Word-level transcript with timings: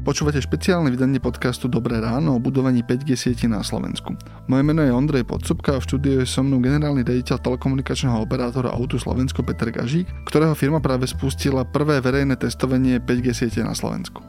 Počúvate 0.00 0.40
špeciálne 0.40 0.88
vydanie 0.88 1.20
podcastu 1.20 1.68
Dobré 1.68 2.00
ráno 2.00 2.32
o 2.32 2.40
budovaní 2.40 2.80
5G 2.80 3.20
sieti 3.20 3.44
na 3.44 3.60
Slovensku. 3.60 4.16
Moje 4.48 4.64
meno 4.64 4.80
je 4.80 4.88
Ondrej 4.88 5.28
Podsubka 5.28 5.76
a 5.76 5.78
v 5.78 5.84
štúdiu 5.84 6.24
je 6.24 6.26
so 6.26 6.40
mnou 6.40 6.56
generálny 6.56 7.04
riaditeľ 7.04 7.36
telekomunikačného 7.36 8.16
operátora 8.16 8.72
Autu 8.72 8.96
Slovensko 8.96 9.44
Peter 9.44 9.68
Gažík, 9.68 10.08
ktorého 10.24 10.56
firma 10.56 10.80
práve 10.80 11.04
spustila 11.04 11.68
prvé 11.68 12.00
verejné 12.00 12.40
testovanie 12.40 12.96
5G 12.96 13.36
siete 13.36 13.60
na 13.60 13.76
Slovensku. 13.76 14.24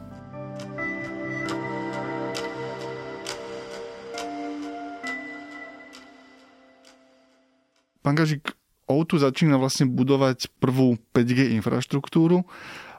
Pán 8.04 8.12
Gažík, 8.12 8.52
Outu 8.92 9.16
začína 9.16 9.56
vlastne 9.56 9.88
budovať 9.88 10.52
prvú 10.60 11.00
5G 11.16 11.56
infraštruktúru 11.56 12.44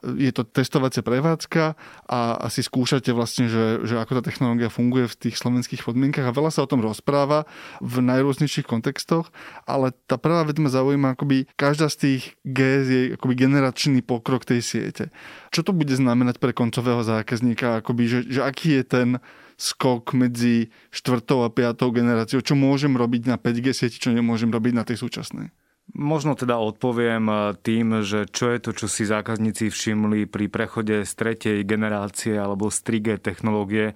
je 0.04 0.32
to 0.36 0.44
testovacia 0.44 1.00
prevádzka 1.00 1.80
a 2.06 2.20
asi 2.44 2.60
skúšate 2.60 3.16
vlastne, 3.16 3.48
že, 3.48 3.88
že 3.88 3.96
ako 3.96 4.20
tá 4.20 4.22
technológia 4.28 4.68
funguje 4.68 5.08
v 5.08 5.18
tých 5.28 5.40
slovenských 5.40 5.88
podmienkach 5.88 6.28
a 6.28 6.36
veľa 6.36 6.52
sa 6.52 6.68
o 6.68 6.70
tom 6.70 6.84
rozpráva 6.84 7.48
v 7.80 8.04
najrôznejších 8.04 8.68
kontextoch, 8.68 9.32
ale 9.64 9.96
tá 10.06 10.20
prvá 10.20 10.44
vec 10.44 10.60
ma 10.60 10.68
zaujíma, 10.68 11.16
akoby 11.16 11.48
každá 11.56 11.88
z 11.88 11.98
tých 11.98 12.22
G 12.44 12.60
je 12.84 13.02
akoby 13.16 13.34
generačný 13.40 14.04
pokrok 14.04 14.44
tej 14.44 14.60
siete. 14.60 15.10
Čo 15.56 15.64
to 15.64 15.72
bude 15.72 15.96
znamenať 15.96 16.44
pre 16.44 16.52
koncového 16.52 17.02
zákazníka, 17.02 17.80
akoby, 17.80 18.04
že, 18.06 18.20
že 18.28 18.42
aký 18.44 18.82
je 18.82 18.84
ten 18.84 19.10
skok 19.56 20.12
medzi 20.18 20.74
štvrtou 20.92 21.46
a 21.46 21.54
piatou 21.54 21.94
generáciou, 21.94 22.44
čo 22.44 22.58
môžem 22.58 22.92
robiť 22.92 23.30
na 23.30 23.38
5G 23.40 23.72
sieti, 23.72 24.02
čo 24.02 24.12
nemôžem 24.12 24.52
robiť 24.52 24.74
na 24.76 24.84
tej 24.84 25.00
súčasnej? 25.00 25.54
Možno 25.92 26.32
teda 26.40 26.64
odpoviem 26.64 27.28
eh, 27.28 27.40
tým, 27.60 28.08
že 28.08 28.24
čo 28.32 28.56
je 28.56 28.60
to, 28.64 28.72
čo 28.72 28.88
si 28.88 29.04
zákazníci 29.04 29.68
všimli 29.68 30.32
pri 30.32 30.48
prechode 30.48 31.04
z 31.04 31.12
tretej 31.12 31.58
generácie 31.68 32.40
alebo 32.40 32.72
z 32.72 32.80
3G 32.88 33.20
technológie 33.20 33.92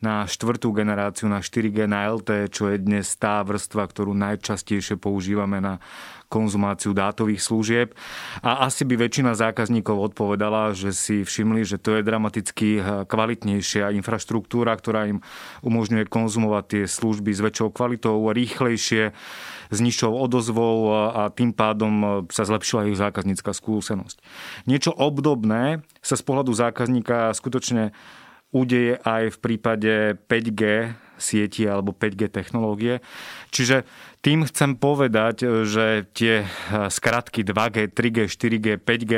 na 0.00 0.24
štvrtú 0.24 0.72
generáciu, 0.72 1.28
na 1.28 1.44
4G, 1.44 1.84
na 1.84 2.08
LTE, 2.08 2.48
čo 2.48 2.72
je 2.72 2.80
dnes 2.80 3.04
tá 3.20 3.44
vrstva, 3.44 3.84
ktorú 3.84 4.16
najčastejšie 4.16 4.96
používame 4.96 5.60
na 5.60 5.76
konzumáciu 6.26 6.92
dátových 6.92 7.42
služieb. 7.42 7.88
A 8.42 8.66
asi 8.66 8.82
by 8.82 8.98
väčšina 8.98 9.38
zákazníkov 9.38 10.14
odpovedala, 10.14 10.74
že 10.74 10.90
si 10.90 11.22
všimli, 11.22 11.62
že 11.62 11.78
to 11.78 11.98
je 11.98 12.06
dramaticky 12.06 12.68
eh, 12.78 13.06
kvalitnejšia 13.06 13.94
infraštruktúra, 13.96 14.74
ktorá 14.74 15.10
im 15.10 15.22
umožňuje 15.62 16.06
konzumovať 16.10 16.64
tie 16.66 16.84
služby 16.86 17.30
s 17.34 17.40
väčšou 17.40 17.68
kvalitou, 17.70 18.18
rýchlejšie, 18.30 19.14
s 19.70 19.78
nižšou 19.82 20.12
odozvou 20.14 20.94
a 20.94 21.28
tým 21.34 21.50
pádom 21.50 21.94
e, 22.02 22.06
sa 22.30 22.46
zlepšila 22.46 22.86
ich 22.86 22.98
zákaznícka 22.98 23.50
skúsenosť. 23.50 24.22
Niečo 24.70 24.94
obdobné 24.94 25.82
sa 26.02 26.14
z 26.14 26.22
pohľadu 26.22 26.54
zákazníka 26.54 27.34
skutočne 27.34 27.90
udeje 28.54 28.96
aj 29.02 29.36
v 29.36 29.38
prípade 29.42 29.92
5G 30.30 30.94
sieti 31.16 31.64
alebo 31.64 31.96
5G 31.96 32.28
technológie. 32.28 33.00
Čiže 33.50 33.88
tým 34.20 34.48
chcem 34.48 34.76
povedať, 34.76 35.66
že 35.66 36.08
tie 36.16 36.44
eh, 36.44 36.46
skratky 36.88 37.44
2G, 37.44 37.92
3G, 37.92 38.18
4G, 38.28 38.66
5G 38.80 39.12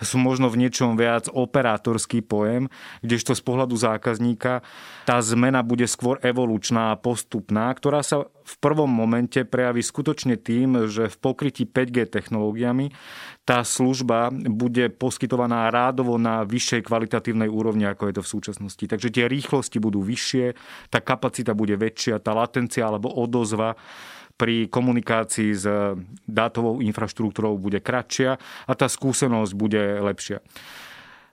sú 0.00 0.16
možno 0.16 0.48
v 0.48 0.66
niečom 0.66 0.96
viac 0.96 1.28
operátorský 1.28 2.24
pojem, 2.24 2.72
kdežto 3.04 3.36
z 3.36 3.42
pohľadu 3.44 3.76
zákazníka 3.76 4.64
tá 5.04 5.18
zmena 5.20 5.66
bude 5.66 5.90
skôr 5.90 6.22
evolučná 6.22 6.94
a 6.94 7.00
postupná, 7.00 7.72
ktorá 7.74 8.00
sa 8.00 8.30
v 8.30 8.54
prvom 8.62 8.86
momente 8.86 9.42
prejaví 9.42 9.82
skutočne 9.82 10.38
tým, 10.38 10.86
že 10.86 11.10
v 11.10 11.16
pokrytí 11.18 11.66
5G 11.66 12.06
technológiami 12.06 12.94
tá 13.42 13.66
služba 13.66 14.30
bude 14.30 14.86
poskytovaná 14.94 15.66
rádovo 15.74 16.14
na 16.14 16.46
vyššej 16.46 16.86
kvalitatívnej 16.86 17.50
úrovni, 17.50 17.90
ako 17.90 18.06
je 18.06 18.14
to 18.18 18.22
v 18.22 18.32
súčasnosti. 18.38 18.84
Takže 18.86 19.10
tie 19.10 19.26
rýchlosti 19.26 19.82
budú 19.82 20.02
vyššie, 20.06 20.54
tá 20.94 21.02
kapacita 21.02 21.58
bude 21.58 21.74
väčšia, 21.74 22.22
tá 22.22 22.30
latencia 22.30 22.86
alebo 22.86 23.10
odozva 23.10 23.74
pri 24.40 24.72
komunikácii 24.72 25.52
s 25.52 25.68
dátovou 26.24 26.80
infraštruktúrou 26.80 27.60
bude 27.60 27.84
kratšia 27.84 28.40
a 28.40 28.72
tá 28.72 28.88
skúsenosť 28.88 29.52
bude 29.52 30.00
lepšia. 30.00 30.40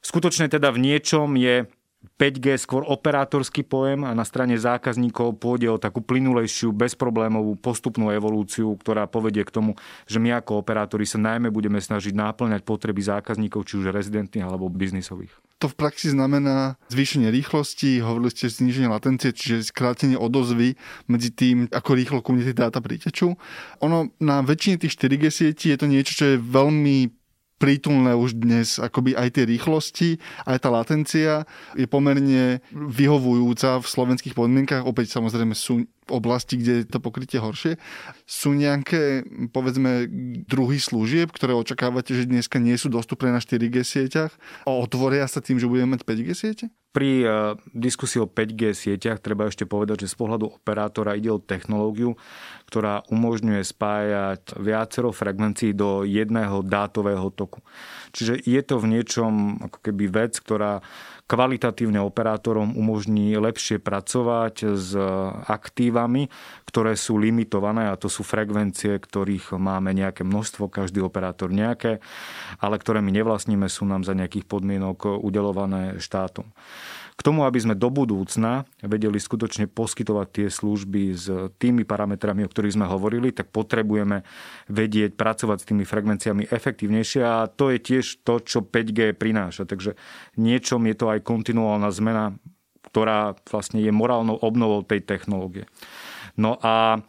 Skutočne 0.03 0.51
teda 0.51 0.75
v 0.75 0.84
niečom 0.84 1.40
je 1.40 1.72
5G 2.19 2.59
skôr 2.59 2.84
operátorský 2.84 3.63
pojem 3.63 4.03
a 4.03 4.12
na 4.12 4.28
strane 4.28 4.59
zákazníkov 4.59 5.40
pôjde 5.40 5.72
o 5.72 5.81
takú 5.81 6.03
plynulejšiu, 6.03 6.75
bezproblémovú 6.75 7.57
postupnú 7.57 8.12
evolúciu, 8.12 8.75
ktorá 8.75 9.07
povedie 9.07 9.47
k 9.47 9.56
tomu, 9.56 9.72
že 10.06 10.19
my 10.19 10.35
ako 10.44 10.62
operátori 10.62 11.07
sa 11.07 11.17
najmä 11.17 11.47
budeme 11.47 11.79
snažiť 11.79 12.12
náplňať 12.12 12.62
potreby 12.67 13.01
zákazníkov, 13.01 13.66
či 13.66 13.79
už 13.81 13.96
rezidentných 13.96 14.46
alebo 14.46 14.67
biznisových. 14.69 15.34
To 15.57 15.66
v 15.66 15.73
praxi 15.73 16.13
znamená 16.13 16.78
zvýšenie 16.94 17.34
rýchlosti, 17.34 17.97
hovorili 18.06 18.29
ste 18.29 18.45
zníženie 18.45 18.94
latencie, 18.94 19.34
čiže 19.34 19.73
skrátenie 19.73 20.13
odozvy 20.13 20.78
medzi 21.09 21.34
tým, 21.34 21.66
ako 21.73 21.97
rýchlo 21.97 22.19
komunity 22.22 22.53
dáta 22.53 22.78
pritečú. 22.78 23.34
Ono 23.81 24.13
na 24.22 24.46
väčšine 24.46 24.78
tých 24.78 24.94
4G 24.94 25.23
sietí 25.34 25.73
je 25.73 25.79
to 25.81 25.90
niečo, 25.90 26.13
čo 26.13 26.25
je 26.29 26.38
veľmi 26.38 27.09
prítulné 27.57 28.13
už 28.13 28.38
dnes, 28.38 28.78
akoby 28.78 29.17
aj 29.17 29.34
tie 29.34 29.50
rýchlosti, 29.50 30.22
aj 30.46 30.57
tá 30.62 30.69
latencia 30.69 31.50
je 31.73 31.90
pomerne 31.90 32.62
vyhovujúca 32.69 33.81
v 33.81 33.85
slovenských 33.85 34.38
podmienkach. 34.38 34.85
Opäť 34.85 35.17
samozrejme 35.17 35.57
sú 35.57 35.90
oblasti, 36.09 36.59
kde 36.59 36.84
je 36.84 36.90
to 36.90 37.00
pokrytie 37.00 37.40
horšie. 37.40 37.79
Sú 38.23 38.56
nejaké, 38.56 39.28
povedzme, 39.51 40.07
druhy 40.47 40.79
služieb, 40.79 41.31
ktoré 41.31 41.53
očakávate, 41.53 42.16
že 42.16 42.29
dneska 42.29 42.57
nie 42.57 42.75
sú 42.79 42.91
dostupné 42.91 43.31
na 43.31 43.44
4G 43.44 43.84
sieťach 43.84 44.34
a 44.66 44.72
otvoria 44.72 45.28
sa 45.28 45.44
tým, 45.44 45.59
že 45.59 45.69
budeme 45.69 45.96
mať 45.96 46.01
5G 46.03 46.29
siete? 46.34 46.66
Pri 46.96 47.22
e, 47.22 47.28
diskusii 47.78 48.23
o 48.23 48.31
5G 48.31 48.73
sieťach 48.73 49.22
treba 49.22 49.46
ešte 49.46 49.69
povedať, 49.69 50.07
že 50.07 50.12
z 50.12 50.17
pohľadu 50.17 50.57
operátora 50.57 51.13
ide 51.13 51.29
o 51.29 51.38
technológiu, 51.38 52.17
ktorá 52.66 53.06
umožňuje 53.13 53.62
spájať 53.62 54.57
viacero 54.57 55.13
frekvencií 55.13 55.78
do 55.78 56.01
jedného 56.07 56.66
dátového 56.66 57.29
toku. 57.29 57.62
Čiže 58.17 58.41
je 58.41 58.62
to 58.66 58.81
v 58.81 58.97
niečom 58.97 59.62
ako 59.69 59.78
keby 59.84 60.09
vec, 60.09 60.41
ktorá 60.41 60.81
kvalitatívne 61.27 61.99
operátorom 61.99 62.71
umožní 62.73 63.35
lepšie 63.35 63.83
pracovať 63.83 64.79
s 64.79 64.95
aktívami, 65.45 66.31
ktoré 66.63 66.95
sú 66.95 67.19
limitované 67.19 67.91
a 67.91 67.99
to 67.99 68.07
sú 68.07 68.23
frekvencie, 68.23 68.95
ktorých 68.95 69.59
máme 69.59 69.91
nejaké 69.91 70.23
množstvo, 70.23 70.71
každý 70.71 71.03
operátor 71.03 71.51
nejaké, 71.51 71.99
ale 72.63 72.79
ktoré 72.79 73.03
my 73.03 73.11
nevlastníme, 73.11 73.67
sú 73.67 73.83
nám 73.83 74.07
za 74.07 74.16
nejakých 74.16 74.47
podmienok 74.47 75.19
udelované 75.19 75.99
štátom. 75.99 76.47
K 77.17 77.25
tomu, 77.25 77.50
aby 77.50 77.57
sme 77.57 77.73
do 77.73 77.89
budúcna 77.89 78.69
vedeli 78.85 79.17
skutočne 79.17 79.66
poskytovať 79.66 80.28
tie 80.29 80.47
služby 80.53 81.01
s 81.17 81.25
tými 81.57 81.81
parametrami, 81.81 82.45
o 82.45 82.51
ktorých 82.53 82.78
sme 82.78 82.85
hovorili, 82.85 83.33
tak 83.33 83.50
potrebujeme 83.50 84.22
vedieť 84.69 85.17
pracovať 85.17 85.57
s 85.57 85.67
tými 85.73 85.81
frekvenciami 85.81 86.45
efektívnejšie 86.45 87.22
a 87.25 87.50
to 87.50 87.73
je 87.73 87.81
tiež 87.81 88.22
to, 88.22 88.38
čo 88.45 88.61
5G 88.61 89.17
prináša. 89.17 89.66
Takže 89.66 89.97
niečom 90.38 90.85
je 90.85 90.94
to 90.94 91.09
aj 91.09 91.25
kontinuálna 91.25 91.89
zmena, 91.89 92.38
ktorá 92.94 93.34
vlastne 93.49 93.81
je 93.81 93.89
morálnou 93.89 94.38
obnovou 94.38 94.85
tej 94.85 95.01
technológie. 95.01 95.66
No 96.38 96.61
a 96.61 97.01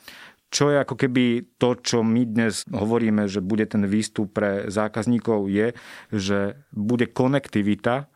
čo 0.49 0.73
je 0.73 0.81
ako 0.81 0.97
keby 0.97 1.53
to, 1.61 1.77
čo 1.77 2.01
my 2.01 2.25
dnes 2.25 2.65
hovoríme, 2.73 3.29
že 3.29 3.45
bude 3.45 3.69
ten 3.69 3.85
výstup 3.85 4.33
pre 4.33 4.73
zákazníkov, 4.73 5.53
je, 5.53 5.77
že 6.09 6.57
bude 6.73 7.05
konektivita 7.13 8.09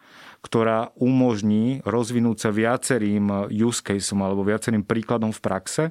ktorá 0.43 0.91
umožní 0.99 1.81
rozvinúť 1.87 2.37
sa 2.43 2.51
viacerým 2.51 3.49
use 3.49 3.79
caseom 3.79 4.27
alebo 4.27 4.43
viacerým 4.43 4.83
príkladom 4.83 5.31
v 5.31 5.41
praxe, 5.41 5.85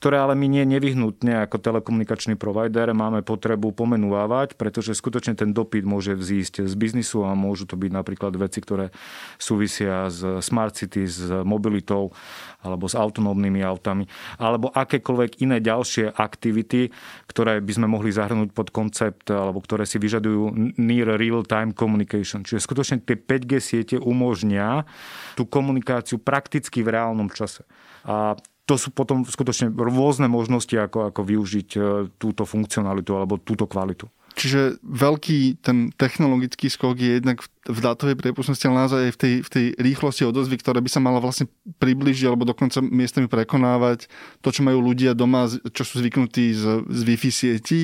ktoré 0.00 0.16
ale 0.16 0.32
my 0.32 0.48
nie 0.48 0.64
nevyhnutne 0.64 1.44
ako 1.44 1.60
telekomunikačný 1.60 2.40
provider 2.40 2.90
máme 2.96 3.20
potrebu 3.20 3.76
pomenúvať, 3.76 4.56
pretože 4.56 4.96
skutočne 4.96 5.36
ten 5.36 5.52
dopyt 5.52 5.84
môže 5.84 6.16
vzísť 6.16 6.64
z 6.64 6.74
biznisu 6.74 7.28
a 7.28 7.36
môžu 7.36 7.68
to 7.68 7.76
byť 7.76 7.92
napríklad 7.92 8.32
veci, 8.34 8.64
ktoré 8.64 8.90
súvisia 9.36 10.08
s 10.08 10.24
smart 10.40 10.72
city, 10.72 11.04
s 11.04 11.28
mobilitou 11.44 12.16
alebo 12.64 12.86
s 12.88 12.94
autonómnymi 12.96 13.60
autami, 13.60 14.08
alebo 14.38 14.70
akékoľvek 14.72 15.42
iné 15.44 15.58
ďalšie 15.58 16.14
aktivity, 16.14 16.94
ktoré 17.28 17.58
by 17.58 17.72
sme 17.74 17.86
mohli 17.90 18.14
zahrnúť 18.14 18.54
pod 18.54 18.70
koncept, 18.70 19.28
alebo 19.28 19.58
ktoré 19.60 19.84
si 19.84 19.98
vyžadujú 19.98 20.78
near 20.78 21.18
real-time 21.18 21.74
communication. 21.74 22.46
Čiže 22.46 22.62
skutočne 22.62 22.96
tie 23.02 23.18
5G 23.18 23.81
siete 23.82 23.98
umožnia 23.98 24.86
tú 25.34 25.42
komunikáciu 25.42 26.22
prakticky 26.22 26.86
v 26.86 26.94
reálnom 26.94 27.26
čase. 27.34 27.66
A 28.06 28.38
to 28.62 28.78
sú 28.78 28.94
potom 28.94 29.26
skutočne 29.26 29.74
rôzne 29.74 30.30
možnosti, 30.30 30.70
ako, 30.70 31.10
ako 31.10 31.20
využiť 31.26 31.68
e, 31.74 31.80
túto 32.14 32.46
funkcionalitu 32.46 33.10
alebo 33.18 33.42
túto 33.42 33.66
kvalitu. 33.66 34.06
Čiže 34.32 34.80
veľký 34.80 35.60
ten 35.60 35.92
technologický 35.92 36.72
skok 36.72 36.96
je 36.96 37.20
jednak 37.20 37.44
v 37.62 37.78
dátovej 37.78 38.18
priepustnosti, 38.18 38.64
ale 38.66 38.80
naozaj 38.82 39.00
aj 39.06 39.12
v 39.14 39.20
tej, 39.20 39.34
v 39.44 39.50
tej 39.52 39.66
rýchlosti 39.78 40.26
odozvy, 40.26 40.58
ktoré 40.58 40.82
by 40.82 40.90
sa 40.90 40.98
mala 40.98 41.22
vlastne 41.22 41.46
približiť 41.78 42.26
alebo 42.26 42.42
dokonca 42.42 42.82
miestami 42.82 43.30
prekonávať 43.30 44.10
to, 44.42 44.48
čo 44.50 44.66
majú 44.66 44.82
ľudia 44.82 45.14
doma, 45.14 45.46
čo 45.46 45.86
sú 45.86 46.02
zvyknutí 46.02 46.58
z, 46.58 46.64
z 46.90 47.00
Wi-Fi 47.06 47.30
sieti. 47.30 47.80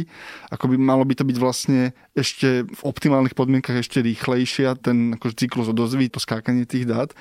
Ako 0.51 0.73
by 0.73 0.77
malo 0.81 1.07
by 1.07 1.15
to 1.15 1.29
byť 1.29 1.39
vlastne 1.39 1.95
ešte 2.17 2.67
v 2.67 2.83
optimálnych 2.83 3.39
podmienkach 3.39 3.79
ešte 3.79 4.03
rýchlejšia, 4.03 4.75
ten 4.83 5.15
akože 5.15 5.47
cyklus 5.47 5.71
odozvy, 5.71 6.11
to 6.11 6.19
skákanie 6.19 6.67
tých 6.67 6.89
dát. 6.89 7.15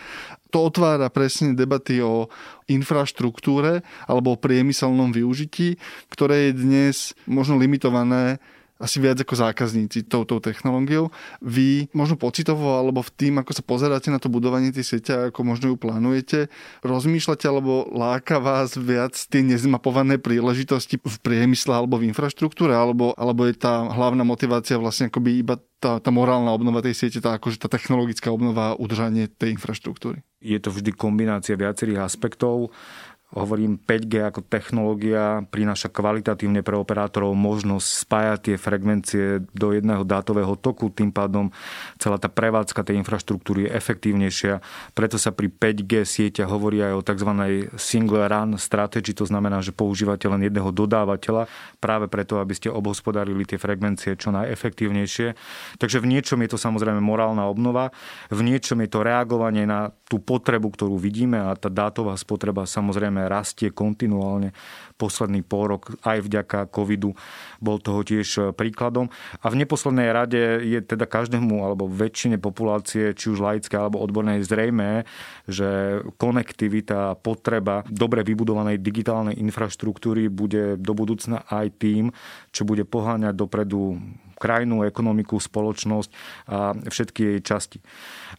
To 0.49 0.71
otvára 0.71 1.11
presne 1.13 1.53
debaty 1.53 2.01
o 2.01 2.31
infraštruktúre 2.65 3.85
alebo 4.09 4.33
o 4.33 4.41
priemyselnom 4.41 5.13
využití, 5.13 5.77
ktoré 6.09 6.49
je 6.49 6.57
dnes 6.57 6.95
možno 7.29 7.59
limitované 7.59 8.41
asi 8.77 9.01
viac 9.01 9.17
ako 9.21 9.33
zákazníci 9.33 10.05
touto 10.05 10.37
technológiou. 10.37 11.09
Vy 11.41 11.89
možno 11.93 12.17
pocitovo 12.17 12.77
alebo 12.77 13.01
v 13.01 13.11
tým, 13.13 13.33
ako 13.41 13.51
sa 13.53 13.63
pozeráte 13.65 14.13
na 14.13 14.21
to 14.21 14.29
budovanie 14.29 14.69
tej 14.69 14.97
siete, 14.97 15.33
ako 15.33 15.41
možno 15.41 15.73
ju 15.73 15.75
plánujete, 15.77 16.49
rozmýšľate 16.85 17.45
alebo 17.49 17.89
láka 17.93 18.37
vás 18.37 18.77
viac 18.77 19.17
tie 19.17 19.41
nezmapované 19.41 20.21
príležitosti 20.21 21.01
v 21.01 21.17
priemysle 21.21 21.73
alebo 21.73 21.97
v 21.97 22.09
infraštruktúre, 22.13 22.73
alebo, 22.73 23.17
alebo 23.17 23.45
je 23.49 23.57
tá 23.57 23.85
hlavná 23.89 24.21
motivácia 24.21 24.77
vlastne 24.77 25.09
akoby 25.09 25.41
iba 25.41 25.57
tá, 25.77 26.01
tá 26.01 26.09
morálna 26.09 26.49
obnova 26.49 26.81
tej 26.81 26.97
siete, 26.97 27.21
tá, 27.21 27.37
akože 27.37 27.61
tá 27.61 27.69
technologická 27.69 28.33
obnova 28.33 28.73
a 28.73 28.77
udržanie 28.77 29.29
tej 29.29 29.53
infraštruktúry? 29.53 30.25
Je 30.41 30.57
to 30.57 30.73
vždy 30.73 30.93
kombinácia 30.93 31.53
viacerých 31.53 32.01
aspektov 32.01 32.73
hovorím, 33.35 33.75
5G 33.75 34.23
ako 34.23 34.39
technológia 34.47 35.43
prináša 35.51 35.91
kvalitatívne 35.91 36.63
pre 36.63 36.79
operátorov 36.79 37.35
možnosť 37.35 37.87
spájať 38.07 38.39
tie 38.39 38.55
frekvencie 38.55 39.25
do 39.51 39.75
jedného 39.75 40.07
dátového 40.07 40.55
toku, 40.55 40.87
tým 40.87 41.11
pádom 41.11 41.51
celá 41.99 42.15
tá 42.15 42.31
prevádzka 42.31 42.87
tej 42.87 42.95
infraštruktúry 43.03 43.67
je 43.67 43.75
efektívnejšia. 43.75 44.63
Preto 44.95 45.19
sa 45.19 45.35
pri 45.35 45.51
5G 45.51 46.07
sieťa 46.07 46.47
hovorí 46.47 46.79
aj 46.79 46.93
o 46.95 47.03
tzv. 47.03 47.31
single 47.75 48.23
run 48.31 48.55
strategy, 48.55 49.11
to 49.11 49.27
znamená, 49.27 49.59
že 49.59 49.75
používate 49.75 50.31
len 50.31 50.47
jedného 50.47 50.71
dodávateľa 50.71 51.51
práve 51.83 52.07
preto, 52.07 52.39
aby 52.39 52.55
ste 52.55 52.71
obhospodarili 52.71 53.43
tie 53.43 53.59
frekvencie 53.59 54.15
čo 54.15 54.31
najefektívnejšie. 54.31 55.35
Takže 55.75 55.99
v 55.99 56.09
niečom 56.15 56.39
je 56.47 56.55
to 56.55 56.57
samozrejme 56.57 57.03
morálna 57.03 57.43
obnova, 57.43 57.91
v 58.31 58.39
niečom 58.39 58.79
je 58.79 58.87
to 58.87 59.03
reagovanie 59.03 59.67
na 59.67 59.91
tú 60.07 60.23
potrebu, 60.23 60.71
ktorú 60.71 60.95
vidíme 60.95 61.43
a 61.43 61.51
tá 61.59 61.67
dátová 61.67 62.15
spotreba 62.15 62.63
samozrejme 62.63 63.16
samozrejme 63.17 63.33
rastie 63.33 63.73
kontinuálne 63.73 64.53
posledný 64.97 65.45
pol 65.45 65.77
rok 65.77 65.93
aj 66.05 66.25
vďaka 66.25 66.59
covidu 66.73 67.13
bol 67.61 67.77
toho 67.77 68.01
tiež 68.01 68.27
e, 68.37 68.41
príkladom. 68.49 69.13
A 69.41 69.53
v 69.53 69.61
neposlednej 69.61 70.09
rade 70.09 70.61
je 70.65 70.79
teda 70.81 71.05
každému 71.05 71.61
alebo 71.61 71.85
väčšine 71.85 72.41
populácie, 72.41 73.13
či 73.13 73.29
už 73.29 73.41
laické 73.41 73.77
alebo 73.77 74.01
odbornej 74.01 74.41
zrejme, 74.41 75.05
že 75.45 76.01
konektivita 76.17 77.13
a 77.13 77.17
potreba 77.17 77.85
dobre 77.89 78.25
vybudovanej 78.25 78.81
digitálnej 78.81 79.37
infraštruktúry 79.37 80.33
bude 80.33 80.81
do 80.81 80.93
budúcna 80.97 81.45
aj 81.45 81.77
tým, 81.77 82.09
čo 82.49 82.65
bude 82.65 82.81
poháňať 82.85 83.37
dopredu 83.37 84.01
krajinu, 84.37 84.85
ekonomiku, 84.85 85.41
spoločnosť 85.41 86.09
a 86.47 86.77
všetky 86.77 87.21
jej 87.35 87.39
časti. 87.41 87.79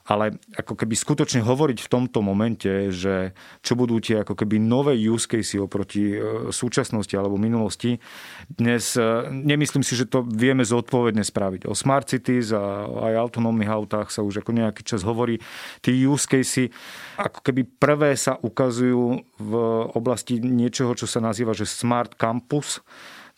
Ale 0.08 0.38
ako 0.56 0.78
keby 0.78 0.94
skutočne 0.94 1.44
hovoriť 1.44 1.78
v 1.84 1.90
tomto 1.90 2.24
momente, 2.24 2.94
že 2.94 3.36
čo 3.60 3.76
budú 3.76 4.00
tie 4.00 4.22
ako 4.24 4.38
keby 4.38 4.56
nové 4.62 4.96
use 4.96 5.28
case 5.28 5.58
oproti 5.60 6.16
e, 6.16 6.48
súčasnosti 6.54 7.12
alebo 7.12 7.36
minulosti, 7.36 8.00
dnes 8.48 8.96
e, 8.96 9.28
nemyslím 9.28 9.84
si, 9.84 9.98
že 9.98 10.08
to 10.08 10.24
vieme 10.24 10.64
zodpovedne 10.64 11.20
spraviť. 11.20 11.68
O 11.68 11.74
smart 11.76 12.08
cities 12.08 12.54
a 12.54 12.88
aj 12.88 13.28
autonómnych 13.28 13.68
autách 13.68 14.08
sa 14.14 14.24
už 14.24 14.40
ako 14.40 14.56
nejaký 14.56 14.86
čas 14.86 15.04
hovorí. 15.04 15.42
Tí 15.84 15.92
use 16.08 16.24
case 16.24 16.72
ako 17.20 17.44
keby 17.44 17.66
prvé 17.76 18.16
sa 18.16 18.38
ukazujú 18.40 19.26
v 19.38 19.52
oblasti 19.92 20.38
niečoho, 20.40 20.94
čo 20.96 21.04
sa 21.04 21.20
nazýva, 21.20 21.52
že 21.52 21.68
smart 21.68 22.16
campus, 22.16 22.80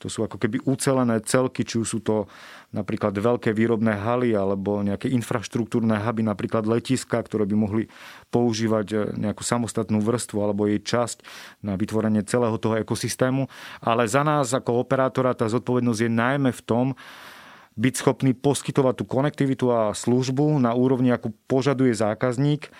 to 0.00 0.08
sú 0.08 0.24
ako 0.24 0.40
keby 0.40 0.64
ucelené 0.64 1.20
celky, 1.28 1.60
či 1.60 1.84
sú 1.84 2.00
to 2.00 2.24
napríklad 2.72 3.12
veľké 3.12 3.52
výrobné 3.52 4.00
haly 4.00 4.32
alebo 4.32 4.80
nejaké 4.80 5.12
infraštruktúrne 5.12 6.00
huby, 6.00 6.24
napríklad 6.24 6.64
letiska, 6.64 7.20
ktoré 7.20 7.44
by 7.44 7.56
mohli 7.60 7.84
používať 8.32 8.86
e, 8.88 8.96
nejakú 9.28 9.44
samostatnú 9.44 10.00
vrstvu 10.00 10.40
alebo 10.40 10.64
jej 10.64 10.80
časť 10.80 11.20
na 11.60 11.76
vytvorenie 11.76 12.24
celého 12.24 12.56
toho 12.56 12.80
ekosystému. 12.80 13.44
Ale 13.84 14.08
za 14.08 14.24
nás 14.24 14.56
ako 14.56 14.80
operátora 14.80 15.36
tá 15.36 15.44
zodpovednosť 15.52 16.00
je 16.00 16.10
najmä 16.10 16.50
v 16.56 16.62
tom, 16.64 16.86
byť 17.76 17.94
schopný 17.96 18.32
poskytovať 18.34 18.94
tú 19.00 19.04
konektivitu 19.06 19.70
a 19.70 19.94
službu 19.94 20.58
na 20.58 20.74
úrovni, 20.74 21.14
akú 21.14 21.32
požaduje 21.46 21.94
zákazník 21.94 22.72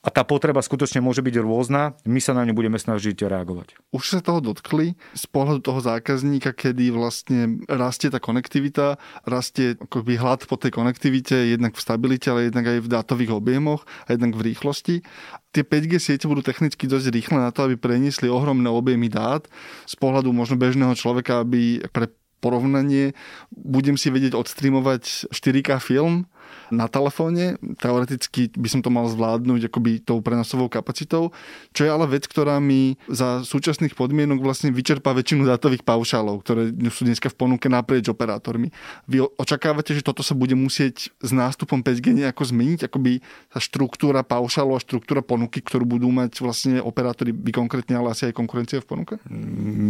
a 0.00 0.08
tá 0.08 0.24
potreba 0.24 0.64
skutočne 0.64 1.04
môže 1.04 1.20
byť 1.20 1.44
rôzna, 1.44 1.92
my 2.08 2.20
sa 2.24 2.32
na 2.32 2.48
ňu 2.48 2.56
budeme 2.56 2.80
snažiť 2.80 3.20
reagovať. 3.20 3.76
Už 3.92 4.16
sa 4.16 4.24
toho 4.24 4.40
dotkli 4.40 4.96
z 5.12 5.24
pohľadu 5.28 5.60
toho 5.60 5.80
zákazníka, 5.84 6.56
kedy 6.56 6.88
vlastne 6.88 7.60
rastie 7.68 8.08
tá 8.08 8.16
konektivita, 8.16 8.96
rastie 9.28 9.76
akoby 9.76 10.16
hlad 10.16 10.48
po 10.48 10.56
tej 10.56 10.72
konektivite, 10.72 11.52
jednak 11.52 11.76
v 11.76 11.84
stabilite, 11.84 12.32
ale 12.32 12.48
jednak 12.48 12.64
aj 12.64 12.78
v 12.80 12.88
dátových 12.88 13.32
objemoch 13.36 13.84
a 14.08 14.16
jednak 14.16 14.40
v 14.40 14.44
rýchlosti. 14.48 15.04
Tie 15.52 15.62
5G 15.68 16.00
siete 16.00 16.24
budú 16.24 16.40
technicky 16.40 16.88
dosť 16.88 17.12
rýchle 17.12 17.36
na 17.36 17.52
to, 17.52 17.68
aby 17.68 17.76
preniesli 17.76 18.32
ohromné 18.32 18.72
objemy 18.72 19.12
dát 19.12 19.44
z 19.84 19.94
pohľadu 20.00 20.32
možno 20.32 20.56
bežného 20.56 20.96
človeka, 20.96 21.44
aby 21.44 21.84
pre 21.92 22.08
porovnanie 22.40 23.12
budem 23.52 24.00
si 24.00 24.08
vedieť 24.08 24.32
odstreamovať 24.32 25.28
4K 25.28 25.76
film, 25.76 26.24
na 26.70 26.86
telefóne. 26.86 27.58
Teoreticky 27.78 28.50
by 28.54 28.68
som 28.70 28.80
to 28.80 28.88
mal 28.88 29.06
zvládnuť 29.10 29.70
akoby 29.70 30.02
tou 30.02 30.22
prenosovou 30.22 30.70
kapacitou, 30.70 31.34
čo 31.74 31.84
je 31.84 31.90
ale 31.90 32.06
vec, 32.06 32.24
ktorá 32.26 32.62
mi 32.62 32.96
za 33.10 33.42
súčasných 33.42 33.98
podmienok 33.98 34.40
vlastne 34.40 34.70
vyčerpá 34.70 35.12
väčšinu 35.12 35.44
dátových 35.46 35.82
paušálov, 35.82 36.42
ktoré 36.46 36.70
sú 36.88 37.04
dneska 37.04 37.28
v 37.28 37.36
ponuke 37.36 37.66
naprieč 37.66 38.08
operátormi. 38.08 38.70
Vy 39.10 39.26
očakávate, 39.36 39.92
že 39.92 40.06
toto 40.06 40.22
sa 40.22 40.38
bude 40.38 40.54
musieť 40.54 41.10
s 41.20 41.30
nástupom 41.30 41.82
5G 41.82 42.24
nejako 42.24 42.48
zmeniť, 42.48 42.86
akoby 42.86 43.20
tá 43.50 43.58
štruktúra 43.58 44.22
paušálov 44.22 44.78
a 44.78 44.84
štruktúra 44.84 45.20
ponuky, 45.20 45.60
ktorú 45.60 45.98
budú 45.98 46.08
mať 46.08 46.38
vlastne 46.40 46.78
operátori, 46.78 47.34
by 47.34 47.50
konkrétne, 47.50 47.98
ale 47.98 48.14
asi 48.14 48.30
aj 48.30 48.38
konkurencia 48.38 48.78
v 48.78 48.88
ponuke? 48.88 49.14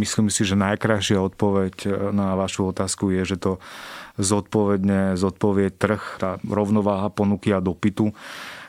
Myslím 0.01 0.33
si, 0.33 0.43
že 0.43 0.57
najkrajšia 0.57 1.21
odpoveď 1.21 2.09
na 2.11 2.33
vašu 2.33 2.73
otázku 2.73 3.13
je, 3.13 3.35
že 3.35 3.37
to 3.37 3.61
zodpovedne 4.19 5.15
zodpovie 5.15 5.71
trh, 5.71 6.19
tá 6.19 6.39
rovnováha 6.43 7.11
ponuky 7.11 7.53
a 7.55 7.63
dopytu 7.63 8.11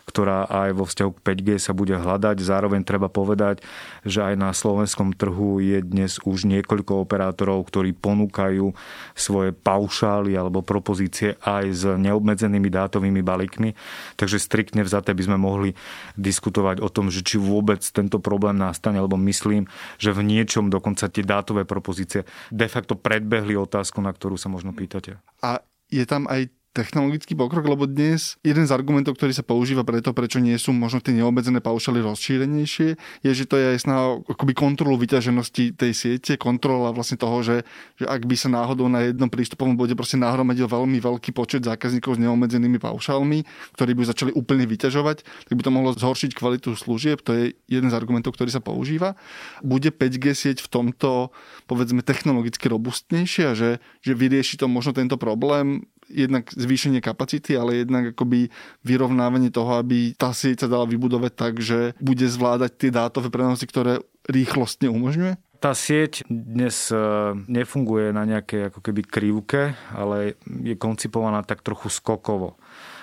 ktorá 0.06 0.50
aj 0.50 0.70
vo 0.74 0.84
vzťahu 0.84 1.10
k 1.14 1.22
5G 1.24 1.48
sa 1.62 1.72
bude 1.72 1.94
hľadať. 1.94 2.42
Zároveň 2.42 2.82
treba 2.82 3.06
povedať, 3.06 3.62
že 4.02 4.22
aj 4.22 4.34
na 4.34 4.50
slovenskom 4.50 5.14
trhu 5.14 5.62
je 5.62 5.78
dnes 5.82 6.18
už 6.22 6.44
niekoľko 6.46 7.06
operátorov, 7.06 7.64
ktorí 7.68 7.94
ponúkajú 7.94 8.74
svoje 9.14 9.50
paušály 9.54 10.34
alebo 10.34 10.64
propozície 10.64 11.38
aj 11.42 11.64
s 11.70 11.82
neobmedzenými 11.86 12.68
dátovými 12.68 13.22
balíkmi. 13.22 13.74
Takže 14.18 14.42
striktne 14.42 14.82
vzaté 14.82 15.14
by 15.14 15.22
sme 15.26 15.38
mohli 15.38 15.70
diskutovať 16.18 16.82
o 16.82 16.88
tom, 16.90 17.08
že 17.08 17.22
či 17.22 17.38
vôbec 17.38 17.80
tento 17.80 18.18
problém 18.18 18.58
nastane, 18.58 18.98
lebo 18.98 19.14
myslím, 19.20 19.70
že 19.96 20.10
v 20.10 20.26
niečom 20.26 20.68
dokonca 20.68 21.08
tie 21.08 21.24
dátové 21.24 21.62
propozície 21.62 22.26
de 22.50 22.66
facto 22.66 22.98
predbehli 22.98 23.54
otázku, 23.54 24.02
na 24.02 24.10
ktorú 24.10 24.36
sa 24.36 24.50
možno 24.50 24.74
pýtate. 24.74 25.18
A 25.42 25.62
je 25.92 26.04
tam 26.08 26.24
aj 26.26 26.48
technologický 26.72 27.36
pokrok, 27.36 27.68
lebo 27.68 27.84
dnes 27.84 28.40
jeden 28.40 28.64
z 28.64 28.72
argumentov, 28.72 29.20
ktorý 29.20 29.36
sa 29.36 29.44
používa 29.44 29.84
preto, 29.84 30.16
prečo 30.16 30.40
nie 30.40 30.56
sú 30.56 30.72
možno 30.72 31.04
tie 31.04 31.12
neobmedzené 31.12 31.60
paušaly 31.60 32.00
rozšírenejšie, 32.00 32.88
je, 33.20 33.30
že 33.30 33.44
to 33.44 33.60
je 33.60 33.76
aj 33.76 33.78
snaha 33.84 34.24
akoby 34.24 34.56
kontrolu 34.56 34.96
vyťaženosti 34.96 35.76
tej 35.76 35.92
siete, 35.92 36.40
kontrola 36.40 36.88
vlastne 36.96 37.20
toho, 37.20 37.44
že, 37.44 37.56
že 38.00 38.08
ak 38.08 38.24
by 38.24 38.36
sa 38.40 38.48
náhodou 38.48 38.88
na 38.88 39.04
jednom 39.04 39.28
prístupovom 39.28 39.76
bode 39.76 39.92
proste 39.92 40.16
nahromadil 40.16 40.64
veľmi 40.64 40.96
veľký 40.96 41.36
počet 41.36 41.60
zákazníkov 41.60 42.16
s 42.16 42.22
neobmedzenými 42.24 42.80
paušálmi, 42.80 43.44
ktorí 43.76 43.92
by 43.92 44.02
začali 44.08 44.30
úplne 44.32 44.64
vyťažovať, 44.64 45.16
tak 45.22 45.54
by 45.54 45.62
to 45.62 45.70
mohlo 45.70 45.92
zhoršiť 45.92 46.32
kvalitu 46.32 46.72
služieb. 46.72 47.20
To 47.28 47.36
je 47.36 47.52
jeden 47.68 47.92
z 47.92 47.94
argumentov, 47.94 48.32
ktorý 48.32 48.48
sa 48.48 48.64
používa. 48.64 49.14
Bude 49.60 49.92
5G 49.92 50.32
sieť 50.32 50.58
v 50.64 50.68
tomto, 50.72 51.36
povedzme, 51.68 52.00
technologicky 52.00 52.72
robustnejšia, 52.72 53.52
že, 53.52 53.70
že 54.00 54.12
vyrieši 54.16 54.56
to 54.56 54.66
možno 54.72 54.96
tento 54.96 55.20
problém 55.20 55.84
jednak 56.08 56.50
zvýšenie 56.52 57.04
kapacity, 57.04 57.54
ale 57.54 57.84
jednak 57.84 58.16
akoby 58.16 58.50
vyrovnávanie 58.82 59.52
toho, 59.52 59.78
aby 59.78 60.14
tá 60.18 60.34
sieť 60.34 60.66
sa 60.66 60.68
dala 60.68 60.86
vybudovať 60.88 61.32
tak, 61.34 61.54
že 61.62 61.94
bude 62.02 62.26
zvládať 62.26 62.70
tie 62.78 62.90
dátové 62.90 63.28
prenosy, 63.30 63.64
ktoré 63.66 64.02
rýchlostne 64.26 64.90
umožňuje? 64.90 65.38
Tá 65.62 65.78
sieť 65.78 66.26
dnes 66.26 66.90
e, 66.90 66.98
nefunguje 67.46 68.10
na 68.10 68.26
nejakej 68.26 68.74
ako 68.74 68.82
keby 68.82 69.06
krivke, 69.06 69.78
ale 69.94 70.34
je 70.42 70.74
koncipovaná 70.74 71.46
tak 71.46 71.62
trochu 71.62 71.86
skokovo. 71.86 72.58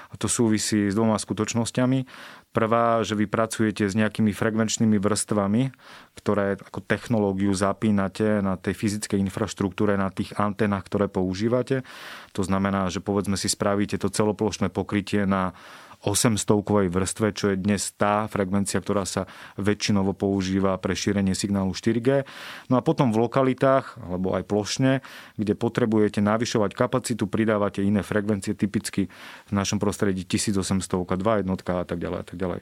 A 0.10 0.18
to 0.18 0.25
súvisí 0.25 0.89
s 0.89 0.98
dvoma 0.98 1.15
skutočnosťami. 1.22 2.00
Prvá, 2.50 3.06
že 3.06 3.13
vy 3.13 3.29
pracujete 3.29 3.86
s 3.86 3.94
nejakými 3.94 4.34
frekvenčnými 4.34 4.98
vrstvami, 4.98 5.70
ktoré 6.18 6.58
ako 6.58 6.82
technológiu 6.82 7.53
zapínate 7.53 8.41
na 8.41 8.58
tej 8.58 8.74
fyzickej 8.74 9.22
infraštruktúre, 9.22 9.94
na 9.94 10.10
tých 10.10 10.34
antenách, 10.34 10.89
ktoré 10.89 11.06
používate. 11.06 11.86
To 12.34 12.41
znamená, 12.41 12.89
že 12.89 13.06
povedzme 13.06 13.38
si 13.38 13.46
spravíte 13.53 14.01
to 14.01 14.10
celoplošné 14.10 14.74
pokrytie 14.74 15.29
na 15.29 15.53
800-kovej 16.00 16.88
vrstve, 16.88 17.27
čo 17.36 17.51
je 17.51 17.60
dnes 17.60 17.91
tá 18.00 18.24
frekvencia, 18.32 18.79
ktorá 18.79 19.03
sa 19.03 19.27
väčšinovo 19.60 20.15
používa 20.15 20.79
pre 20.79 20.96
šírenie 20.96 21.36
signálu 21.36 21.75
4G. 21.75 22.24
No 22.72 22.79
a 22.79 22.82
potom 22.82 23.12
v 23.12 23.27
lokalitách, 23.27 24.00
alebo 24.00 24.32
aj 24.32 24.48
plošne, 24.48 25.03
kde 25.36 25.60
potrebujete 25.60 26.24
navyšovať 26.24 26.72
kapacitu, 26.72 27.27
pridávate 27.27 27.84
iné 27.84 28.00
frekvencie, 28.00 28.56
typicky 28.56 29.12
v 29.48 29.51
našom 29.51 29.75
prostredí 29.84 30.24
1800, 30.24 30.88
2 30.88 31.44
jednotka 31.44 31.84
a 31.84 31.86
tak 31.86 32.00
ďalej 32.00 32.20
a 32.24 32.25
tak 32.25 32.38
ďalej. 32.39 32.62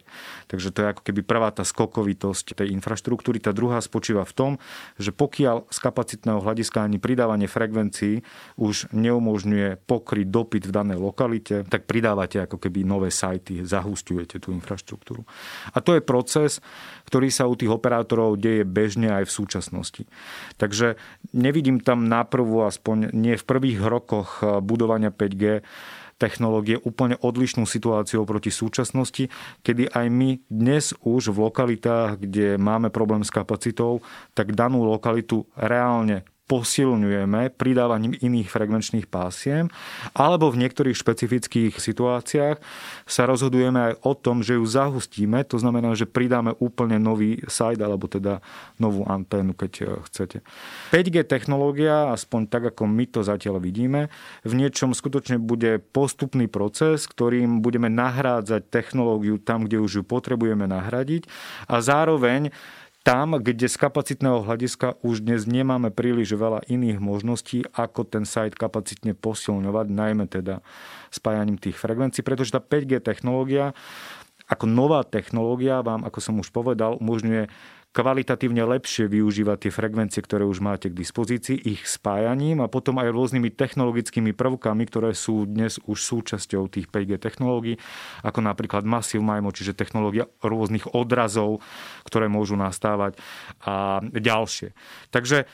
Takže 0.50 0.67
to 0.74 0.77
je 0.82 0.88
ako 0.98 1.01
keby 1.06 1.22
prvá 1.22 1.53
tá 1.53 1.62
skokovitosť 1.62 2.58
tej 2.58 2.74
infraštruktúry. 2.74 3.38
Tá 3.38 3.53
druhá 3.53 3.77
spočíva 3.86 4.25
v 4.25 4.34
tom, 4.34 4.51
že 4.98 5.13
pokiaľ 5.13 5.70
z 5.70 5.77
kapacitného 5.77 6.41
hľadiska 6.41 6.82
ani 6.82 6.98
pridávanie 6.98 7.46
frekvencií 7.46 8.25
už 8.58 8.89
neumožňuje 8.98 9.86
pokryť 9.86 10.27
dopyt 10.27 10.63
v 10.65 10.74
danej 10.74 10.98
lokalite, 10.98 11.62
tak 11.70 11.86
pridávate 11.86 12.41
ako 12.41 12.58
keby 12.58 12.82
nové 12.82 13.13
sa 13.13 13.26
sajty, 13.27 13.67
zahustujete 13.67 14.39
tú 14.39 14.55
infraštruktúru. 14.55 15.27
A 15.75 15.84
to 15.84 16.00
je 16.00 16.01
proces, 16.01 16.63
ktorý 17.12 17.27
sa 17.27 17.51
u 17.51 17.60
tých 17.60 17.67
operátorov 17.67 18.39
deje 18.39 18.63
bežne 18.63 19.12
aj 19.12 19.27
v 19.27 19.36
súčasnosti. 19.36 20.03
Takže 20.55 20.96
nevidím 21.36 21.84
tam 21.84 22.07
naprvu, 22.07 22.63
aspoň 22.63 23.12
nie 23.12 23.36
v 23.36 23.43
prvých 23.43 23.84
rokoch 23.84 24.39
budovania 24.63 25.12
5G, 25.12 25.60
technológie 26.17 26.81
úplne 26.81 27.13
odlišnú 27.22 27.69
situáciu 27.69 28.25
proti 28.25 28.50
súčasnosti, 28.50 29.29
kedy 29.62 29.93
aj 29.93 30.05
my 30.10 30.41
dnes 30.50 30.98
už 31.05 31.29
v 31.29 31.46
lokalitách, 31.46 32.17
kde 32.17 32.57
máme 32.57 32.89
problém 32.89 33.22
s 33.22 33.29
kapacitou, 33.29 34.01
tak 34.34 34.57
danú 34.57 34.81
lokalitu 34.81 35.46
reálne 35.53 36.25
posilňujeme 36.48 37.51
pridávaním 37.60 38.16
iných 38.16 38.48
frekvenčných 38.48 39.06
pásiem, 39.12 39.68
alebo 40.16 40.48
v 40.48 40.63
niektorých 40.63 40.96
špecifických 40.96 41.75
situáciách 41.75 42.58
sa 43.04 43.24
rozhodujeme 43.27 43.92
aj 43.92 43.94
o 44.08 44.13
tom, 44.16 44.39
že 44.39 44.56
ju 44.56 44.63
zahustíme, 44.63 45.44
to 45.44 45.60
znamená, 45.60 45.92
že 45.94 46.08
pridáme 46.08 46.56
úplne 46.63 46.98
nový 46.98 47.44
site, 47.51 47.84
alebo 47.84 48.08
teda 48.08 48.39
novú 48.80 49.04
anténu, 49.04 49.51
keď 49.54 49.72
e, 49.84 49.86
chcete. 50.08 50.38
5G 50.96 51.27
technológia, 51.27 52.16
aspoň 52.16 52.48
tak, 52.48 52.72
ako 52.72 52.88
my 52.88 53.06
to 53.12 53.27
zatiaľ 53.27 53.60
vidíme, 53.60 54.08
v 54.48 54.54
niečom 54.56 54.96
skutočne 54.96 55.44
bude 55.44 55.84
postupný 55.92 56.48
proces, 56.48 57.04
ktorým 57.12 57.60
budeme 57.60 57.92
nahrádzať 57.92 58.72
technológiu 58.72 59.36
tam, 59.36 59.68
kde 59.68 59.84
už 59.84 59.92
ju 60.00 60.04
potrebujeme 60.08 60.63
nahradiť 60.63 61.27
a 61.68 61.84
zároveň 61.84 62.56
tam, 63.08 63.40
kde 63.40 63.72
z 63.72 63.80
kapacitného 63.80 64.44
hľadiska 64.44 65.00
už 65.00 65.24
dnes 65.24 65.48
nemáme 65.48 65.96
príliš 65.96 66.36
veľa 66.36 66.68
iných 66.68 67.00
možností, 67.00 67.64
ako 67.72 68.04
ten 68.04 68.28
site 68.28 68.60
kapacitne 68.60 69.16
posilňovať, 69.16 69.88
najmä 69.88 70.28
teda 70.28 70.60
spájaním 71.08 71.56
tých 71.56 71.80
frekvencií, 71.80 72.20
pretože 72.20 72.52
tá 72.52 72.60
5G 72.60 73.00
technológia 73.00 73.72
ako 74.48 74.68
nová 74.68 75.08
technológia 75.08 75.84
vám, 75.84 76.08
ako 76.08 76.20
som 76.20 76.36
už 76.40 76.52
povedal, 76.52 77.00
umožňuje 77.00 77.48
kvalitatívne 77.98 78.62
lepšie 78.62 79.10
využívať 79.10 79.58
tie 79.66 79.72
frekvencie, 79.74 80.22
ktoré 80.22 80.46
už 80.46 80.62
máte 80.62 80.94
k 80.94 81.00
dispozícii, 81.01 81.58
ich 81.58 81.89
spájaním 81.89 82.62
a 82.62 82.70
potom 82.70 83.01
aj 83.01 83.10
rôznymi 83.10 83.50
technologickými 83.58 84.38
prvkami, 84.38 84.86
ktoré 84.86 85.18
sú 85.18 85.50
dnes 85.50 85.82
už 85.82 85.98
súčasťou 85.98 86.70
tých 86.70 86.94
5G 86.94 87.18
technológií, 87.18 87.82
ako 88.22 88.46
napríklad 88.46 88.86
Massive 88.86 89.25
MIMO, 89.25 89.50
čiže 89.50 89.74
technológia 89.74 90.30
rôznych 90.46 90.94
odrazov, 90.94 91.66
ktoré 92.06 92.30
môžu 92.30 92.54
nastávať 92.54 93.18
a 93.66 94.06
ďalšie. 94.06 94.77
Takže 95.10 95.50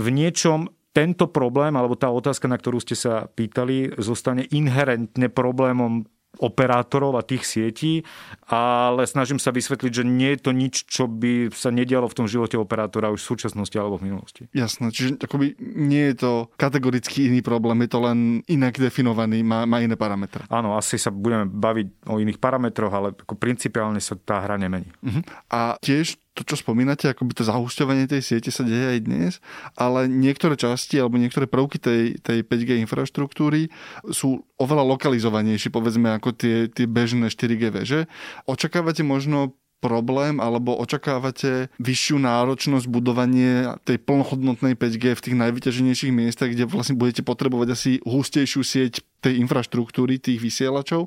v 0.00 0.06
niečom 0.08 0.72
tento 0.96 1.28
problém, 1.28 1.76
alebo 1.76 1.92
tá 1.92 2.08
otázka, 2.08 2.48
na 2.48 2.56
ktorú 2.56 2.80
ste 2.80 2.96
sa 2.96 3.28
pýtali, 3.28 4.00
zostane 4.00 4.48
inherentne 4.48 5.28
problémom 5.28 6.08
operátorov 6.40 7.20
a 7.20 7.26
tých 7.26 7.44
sietí, 7.44 8.08
ale 8.48 9.04
snažím 9.04 9.36
sa 9.36 9.52
vysvetliť, 9.52 9.92
že 9.92 10.04
nie 10.06 10.32
je 10.32 10.40
to 10.40 10.50
nič, 10.56 10.74
čo 10.88 11.04
by 11.04 11.52
sa 11.52 11.68
nedialo 11.68 12.08
v 12.08 12.16
tom 12.16 12.26
živote 12.30 12.56
operátora 12.56 13.12
už 13.12 13.20
v 13.20 13.30
súčasnosti 13.36 13.76
alebo 13.76 14.00
v 14.00 14.12
minulosti. 14.12 14.48
Jasné, 14.56 14.88
čiže 14.88 15.20
akoby 15.20 15.60
nie 15.60 16.12
je 16.12 16.16
to 16.24 16.32
kategoricky 16.56 17.28
iný 17.28 17.44
problém, 17.44 17.84
je 17.84 17.90
to 17.92 18.00
len 18.00 18.18
inak 18.48 18.80
definovaný, 18.80 19.44
má, 19.44 19.68
má 19.68 19.84
iné 19.84 19.98
parametre. 19.98 20.48
Áno, 20.48 20.78
asi 20.78 20.96
sa 20.96 21.12
budeme 21.12 21.44
baviť 21.50 22.08
o 22.08 22.16
iných 22.16 22.40
parametroch, 22.40 22.92
ale 22.92 23.08
ako 23.12 23.34
principiálne 23.36 24.00
sa 24.00 24.16
tá 24.16 24.40
hra 24.40 24.56
nemení. 24.56 24.88
Uh-huh. 25.04 25.20
A 25.52 25.76
tiež 25.84 26.21
to, 26.32 26.42
čo 26.48 26.56
spomínate, 26.56 27.12
akoby 27.12 27.36
to 27.36 27.44
zahusťovanie 27.44 28.08
tej 28.08 28.24
siete 28.24 28.48
sa 28.48 28.64
deje 28.64 28.96
aj 28.96 29.00
dnes, 29.04 29.32
ale 29.76 30.08
niektoré 30.08 30.56
časti 30.56 30.96
alebo 30.96 31.20
niektoré 31.20 31.44
prvky 31.44 31.76
tej, 31.76 32.02
tej 32.24 32.40
5G 32.40 32.80
infraštruktúry 32.88 33.68
sú 34.08 34.40
oveľa 34.56 34.96
lokalizovanejšie, 34.96 35.68
povedzme, 35.68 36.08
ako 36.16 36.32
tie, 36.32 36.72
tie 36.72 36.88
bežné 36.88 37.28
4G 37.28 37.62
veže. 37.68 38.00
Očakávate 38.48 39.04
možno 39.04 39.52
problém 39.82 40.38
alebo 40.38 40.78
očakávate 40.78 41.68
vyššiu 41.82 42.22
náročnosť 42.22 42.86
budovanie 42.86 43.74
tej 43.82 43.98
plnohodnotnej 43.98 44.78
5G 44.78 45.18
v 45.18 45.24
tých 45.26 45.36
najvyťaženejších 45.36 46.14
miestach, 46.14 46.54
kde 46.54 46.70
vlastne 46.70 46.94
budete 46.94 47.26
potrebovať 47.26 47.68
asi 47.74 47.90
hustejšiu 48.06 48.62
sieť 48.62 49.02
tej 49.22 49.38
infraštruktúry 49.38 50.18
tých 50.18 50.42
vysielačov. 50.42 51.06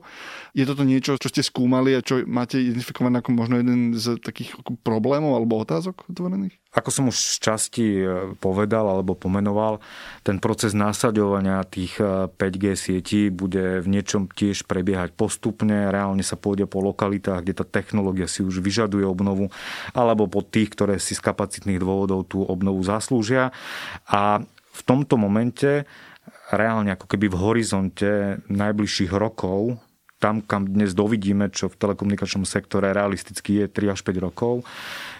Je 0.55 0.63
toto 0.63 0.88
niečo, 0.88 1.19
čo 1.19 1.27
ste 1.27 1.43
skúmali 1.43 1.91
a 1.91 2.00
čo 2.00 2.24
máte 2.24 2.55
identifikované 2.55 3.19
ako 3.19 3.36
možno 3.36 3.60
jeden 3.60 3.91
z 3.91 4.15
takých 4.24 4.55
problémov 4.88 5.36
alebo 5.36 5.60
otázok 5.60 6.07
otvorených? 6.07 6.55
Ako 6.75 6.89
som 6.91 7.07
už 7.07 7.15
z 7.15 7.38
časti 7.39 7.88
e, 8.03 8.36
povedal 8.36 8.88
alebo 8.88 9.15
pomenoval, 9.15 9.79
ten 10.27 10.43
proces 10.43 10.75
násaďovania 10.75 11.63
tých 11.67 12.00
5G 12.36 12.63
e, 12.72 12.75
sietí 12.75 13.22
bude 13.31 13.79
v 13.79 13.88
niečom 13.88 14.27
tiež 14.27 14.67
prebiehať 14.67 15.15
postupne. 15.15 15.91
Reálne 15.91 16.24
sa 16.24 16.36
pôjde 16.36 16.67
po 16.67 16.84
lokalitách, 16.84 17.48
kde 17.48 17.53
tá 17.55 17.65
technológia 17.67 18.27
si 18.27 18.43
už 18.43 18.60
vyžaduje 18.60 19.07
obnovu, 19.07 19.51
alebo 19.95 20.27
po 20.27 20.43
tých, 20.43 20.75
ktoré 20.75 21.00
si 21.00 21.15
z 21.15 21.24
kapacitných 21.24 21.79
dôvodov 21.79 22.27
tú 22.27 22.43
obnovu 22.43 22.84
zaslúžia. 22.84 23.55
A 24.07 24.43
v 24.75 24.81
tomto 24.84 25.15
momente 25.15 25.88
reálne 26.54 26.94
ako 26.94 27.10
keby 27.10 27.25
v 27.32 27.40
horizonte 27.42 28.12
najbližších 28.52 29.12
rokov, 29.16 29.80
tam, 30.20 30.42
kam 30.42 30.66
dnes 30.66 30.96
dovidíme, 30.96 31.52
čo 31.52 31.68
v 31.68 31.78
telekomunikačnom 31.78 32.48
sektore 32.48 32.96
realisticky 32.96 33.62
je 33.62 33.66
3 33.68 33.94
až 33.94 34.00
5 34.02 34.25
rokov, 34.25 34.64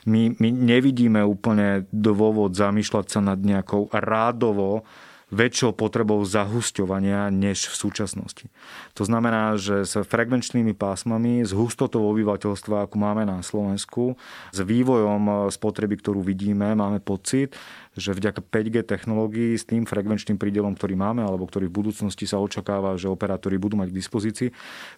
my, 0.08 0.34
my 0.40 0.50
nevidíme 0.50 1.20
úplne 1.22 1.86
dôvod 1.92 2.56
zamýšľať 2.56 3.06
sa 3.12 3.20
nad 3.22 3.38
nejakou 3.38 3.92
rádovo 3.92 4.88
väčšou 5.34 5.74
potrebou 5.74 6.22
zahusťovania 6.22 7.34
než 7.34 7.68
v 7.68 7.76
súčasnosti. 7.76 8.46
To 8.94 9.04
znamená, 9.04 9.58
že 9.58 9.84
s 9.84 9.98
frekvenčnými 9.98 10.78
pásmami, 10.78 11.42
s 11.42 11.52
hustotou 11.52 12.06
obyvateľstva, 12.14 12.86
ako 12.86 12.96
máme 12.96 13.26
na 13.26 13.42
Slovensku, 13.42 14.16
s 14.54 14.60
vývojom 14.62 15.50
spotreby, 15.50 15.98
ktorú 15.98 16.22
vidíme, 16.22 16.78
máme 16.78 17.02
pocit, 17.02 17.58
že 17.96 18.12
vďaka 18.12 18.44
5G 18.44 18.84
technológií 18.84 19.56
s 19.56 19.64
tým 19.64 19.88
frekvenčným 19.88 20.36
prídelom, 20.36 20.76
ktorý 20.76 21.00
máme, 21.00 21.24
alebo 21.24 21.48
ktorý 21.48 21.72
v 21.72 21.82
budúcnosti 21.82 22.28
sa 22.28 22.38
očakáva, 22.44 23.00
že 23.00 23.08
operátori 23.08 23.56
budú 23.56 23.80
mať 23.80 23.90
k 23.90 24.00
dispozícii, 24.00 24.50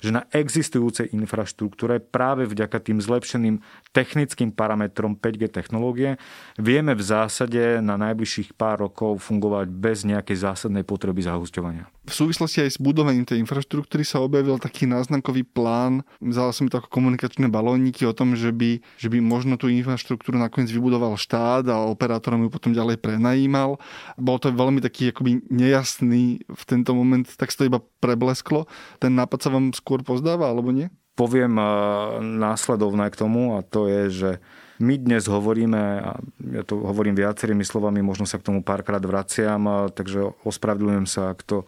že 0.01 0.09
na 0.09 0.25
existujúcej 0.33 1.13
infraštruktúre 1.13 2.01
práve 2.01 2.49
vďaka 2.49 2.81
tým 2.81 2.97
zlepšeným 2.97 3.61
technickým 3.93 4.49
parametrom 4.49 5.13
5G 5.13 5.53
technológie 5.53 6.17
vieme 6.57 6.97
v 6.97 7.03
zásade 7.05 7.79
na 7.85 7.95
najbližších 8.01 8.57
pár 8.57 8.89
rokov 8.89 9.21
fungovať 9.21 9.69
bez 9.69 10.01
nejakej 10.03 10.37
zásadnej 10.41 10.81
potreby 10.81 11.21
zahusťovania. 11.21 11.85
V 12.07 12.15
súvislosti 12.15 12.63
aj 12.63 12.79
s 12.79 12.79
budovaním 12.79 13.27
tej 13.27 13.43
infraštruktúry 13.43 14.07
sa 14.07 14.23
objavil 14.23 14.55
taký 14.63 14.87
náznakový 14.87 15.43
plán, 15.43 16.07
vzal 16.23 16.55
som 16.55 16.71
to 16.71 16.79
ako 16.79 16.87
komunikačné 16.87 17.51
balóniky 17.51 18.07
o 18.07 18.15
tom, 18.15 18.31
že 18.31 18.55
by, 18.55 18.79
že 18.95 19.11
by 19.11 19.19
možno 19.19 19.59
tú 19.59 19.67
infraštruktúru 19.67 20.39
nakoniec 20.39 20.71
vybudoval 20.71 21.19
štát 21.19 21.67
a 21.67 21.83
operátorom 21.83 22.47
ju 22.47 22.49
potom 22.49 22.71
ďalej 22.71 22.86
prenajímal. 22.95 23.75
Bol 24.15 24.39
to 24.39 24.55
veľmi 24.55 24.79
taký 24.79 25.11
akoby 25.11 25.43
nejasný 25.51 26.47
v 26.47 26.63
tento 26.63 26.95
moment, 26.95 27.27
tak 27.35 27.51
to 27.51 27.67
iba 27.67 27.83
preblesklo. 27.99 28.71
Ten 29.03 29.19
nápad 29.19 29.39
sa 29.43 29.49
vám 29.51 29.75
skôr 29.75 29.99
pozdáva, 30.07 30.47
alebo 30.47 30.71
nie? 30.71 30.87
Poviem 31.19 31.59
eh, 31.59 31.67
následovné 32.23 33.11
k 33.11 33.19
tomu 33.19 33.59
a 33.59 33.65
to 33.65 33.91
je, 33.91 34.03
že 34.07 34.31
my 34.77 34.93
dnes 35.01 35.25
hovoríme, 35.25 35.81
a 36.05 36.21
ja 36.53 36.61
to 36.61 36.77
hovorím 36.77 37.17
viacerými 37.17 37.65
slovami, 37.65 38.05
možno 38.05 38.29
sa 38.29 38.37
k 38.37 38.45
tomu 38.45 38.61
párkrát 38.61 39.01
vraciam, 39.01 39.89
takže 39.89 40.37
ospravedlňujem 40.45 41.07
sa, 41.09 41.33
ak 41.33 41.41
to 41.41 41.65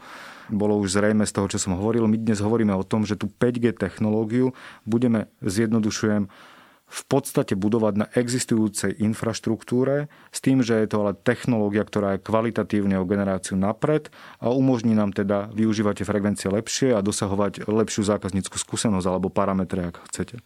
bolo 0.49 0.77
už 0.77 0.97
zrejme 0.97 1.25
z 1.25 1.33
toho, 1.33 1.49
čo 1.49 1.61
som 1.61 1.77
hovoril. 1.77 2.05
My 2.05 2.17
dnes 2.17 2.41
hovoríme 2.41 2.73
o 2.73 2.85
tom, 2.85 3.05
že 3.05 3.17
tú 3.17 3.29
5G 3.29 3.73
technológiu 3.77 4.53
budeme, 4.85 5.29
zjednodušujem, 5.41 6.29
v 6.89 7.01
podstate 7.05 7.53
budovať 7.53 7.93
na 7.95 8.07
existujúcej 8.17 8.97
infraštruktúre 8.97 10.09
s 10.33 10.39
tým, 10.41 10.65
že 10.65 10.73
je 10.81 10.89
to 10.89 11.05
ale 11.05 11.13
technológia, 11.13 11.85
ktorá 11.85 12.17
je 12.17 12.25
kvalitatívne 12.25 12.97
o 12.97 13.05
generáciu 13.05 13.53
napred 13.53 14.09
a 14.41 14.49
umožní 14.49 14.97
nám 14.97 15.13
teda 15.13 15.53
využívať 15.53 16.01
tie 16.01 16.09
frekvencie 16.09 16.47
lepšie 16.49 16.89
a 16.97 17.05
dosahovať 17.05 17.69
lepšiu 17.69 18.01
zákazníckú 18.09 18.57
skúsenosť 18.57 19.05
alebo 19.05 19.29
parametre, 19.29 19.93
ak 19.93 20.01
chcete. 20.09 20.41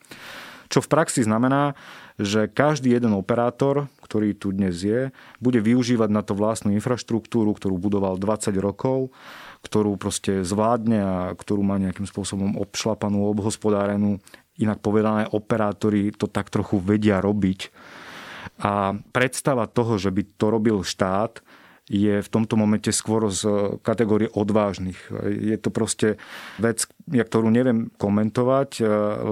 Čo 0.68 0.84
v 0.84 0.92
praxi 0.92 1.22
znamená, 1.24 1.78
že 2.18 2.50
každý 2.50 2.98
jeden 2.98 3.14
operátor, 3.14 3.90
ktorý 4.02 4.34
tu 4.34 4.50
dnes 4.50 4.74
je, 4.74 5.14
bude 5.38 5.62
využívať 5.62 6.10
na 6.10 6.26
to 6.26 6.34
vlastnú 6.34 6.74
infraštruktúru, 6.74 7.54
ktorú 7.54 7.78
budoval 7.78 8.18
20 8.18 8.54
rokov, 8.58 9.14
ktorú 9.64 9.96
proste 9.96 10.44
zvládne 10.44 11.00
a 11.00 11.16
ktorú 11.38 11.64
má 11.64 11.80
nejakým 11.80 12.04
spôsobom 12.04 12.60
obšlapanú, 12.60 13.32
obhospodárenú 13.32 14.20
inak 14.60 14.82
povedané 14.84 15.26
operátori 15.32 16.14
to 16.14 16.30
tak 16.30 16.54
trochu 16.54 16.78
vedia 16.78 17.24
robiť. 17.24 17.60
A 18.64 18.94
predstava 19.16 19.66
toho, 19.66 19.98
že 19.98 20.14
by 20.14 20.22
to 20.38 20.46
robil 20.52 20.78
štát, 20.86 21.42
je 21.92 22.24
v 22.24 22.32
tomto 22.32 22.56
momente 22.56 22.88
skôr 22.96 23.28
z 23.28 23.44
kategórie 23.84 24.32
odvážnych. 24.32 24.96
Je 25.28 25.60
to 25.60 25.68
proste 25.68 26.16
vec, 26.56 26.88
ja 27.12 27.28
ktorú 27.28 27.52
neviem 27.52 27.92
komentovať, 28.00 28.70
e, 28.80 28.84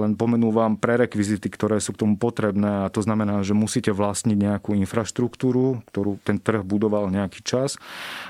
len 0.04 0.12
pomenúvam 0.20 0.76
prerekvizity, 0.76 1.48
ktoré 1.48 1.80
sú 1.80 1.96
k 1.96 2.04
tomu 2.04 2.20
potrebné 2.20 2.84
a 2.84 2.92
to 2.92 3.00
znamená, 3.00 3.40
že 3.40 3.56
musíte 3.56 3.88
vlastniť 3.88 4.36
nejakú 4.36 4.76
infraštruktúru, 4.76 5.80
ktorú 5.88 6.20
ten 6.20 6.36
trh 6.36 6.60
budoval 6.60 7.08
nejaký 7.08 7.40
čas 7.40 7.80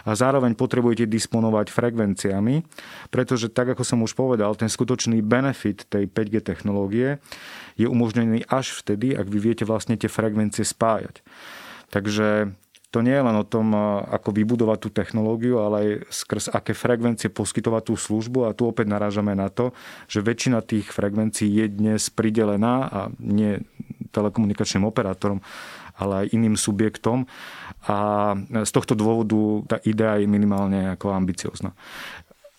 a 0.06 0.14
zároveň 0.14 0.54
potrebujete 0.54 1.10
disponovať 1.10 1.74
frekvenciami, 1.74 2.62
pretože 3.10 3.50
tak, 3.50 3.74
ako 3.74 3.82
som 3.82 4.06
už 4.06 4.14
povedal, 4.14 4.54
ten 4.54 4.70
skutočný 4.70 5.18
benefit 5.26 5.90
tej 5.90 6.06
5G 6.06 6.46
technológie 6.46 7.18
je 7.74 7.90
umožnený 7.90 8.46
až 8.46 8.70
vtedy, 8.70 9.18
ak 9.18 9.26
vy 9.26 9.50
viete 9.50 9.66
vlastne 9.66 9.98
tie 9.98 10.06
frekvencie 10.06 10.62
spájať. 10.62 11.26
Takže 11.90 12.54
to 12.92 13.00
nie 13.00 13.16
je 13.16 13.24
len 13.24 13.36
o 13.40 13.48
tom, 13.48 13.72
ako 14.04 14.36
vybudovať 14.36 14.78
tú 14.84 14.88
technológiu, 14.92 15.64
ale 15.64 15.74
aj 15.80 15.88
skrz 16.12 16.44
aké 16.52 16.76
frekvencie 16.76 17.32
poskytovať 17.32 17.82
tú 17.88 17.94
službu 17.96 18.44
a 18.44 18.52
tu 18.52 18.68
opäť 18.68 18.92
narážame 18.92 19.32
na 19.32 19.48
to, 19.48 19.72
že 20.12 20.20
väčšina 20.20 20.60
tých 20.60 20.92
frekvencií 20.92 21.48
je 21.48 21.66
dnes 21.72 22.02
pridelená 22.12 22.74
a 22.92 23.00
nie 23.16 23.64
telekomunikačným 24.12 24.84
operátorom, 24.84 25.40
ale 25.96 26.28
aj 26.28 26.36
iným 26.36 26.60
subjektom 26.60 27.24
a 27.88 27.98
z 28.62 28.70
tohto 28.70 28.92
dôvodu 28.92 29.64
tá 29.72 29.76
idea 29.88 30.20
je 30.20 30.28
minimálne 30.28 30.92
ako 30.92 31.16
ambiciozná. 31.16 31.72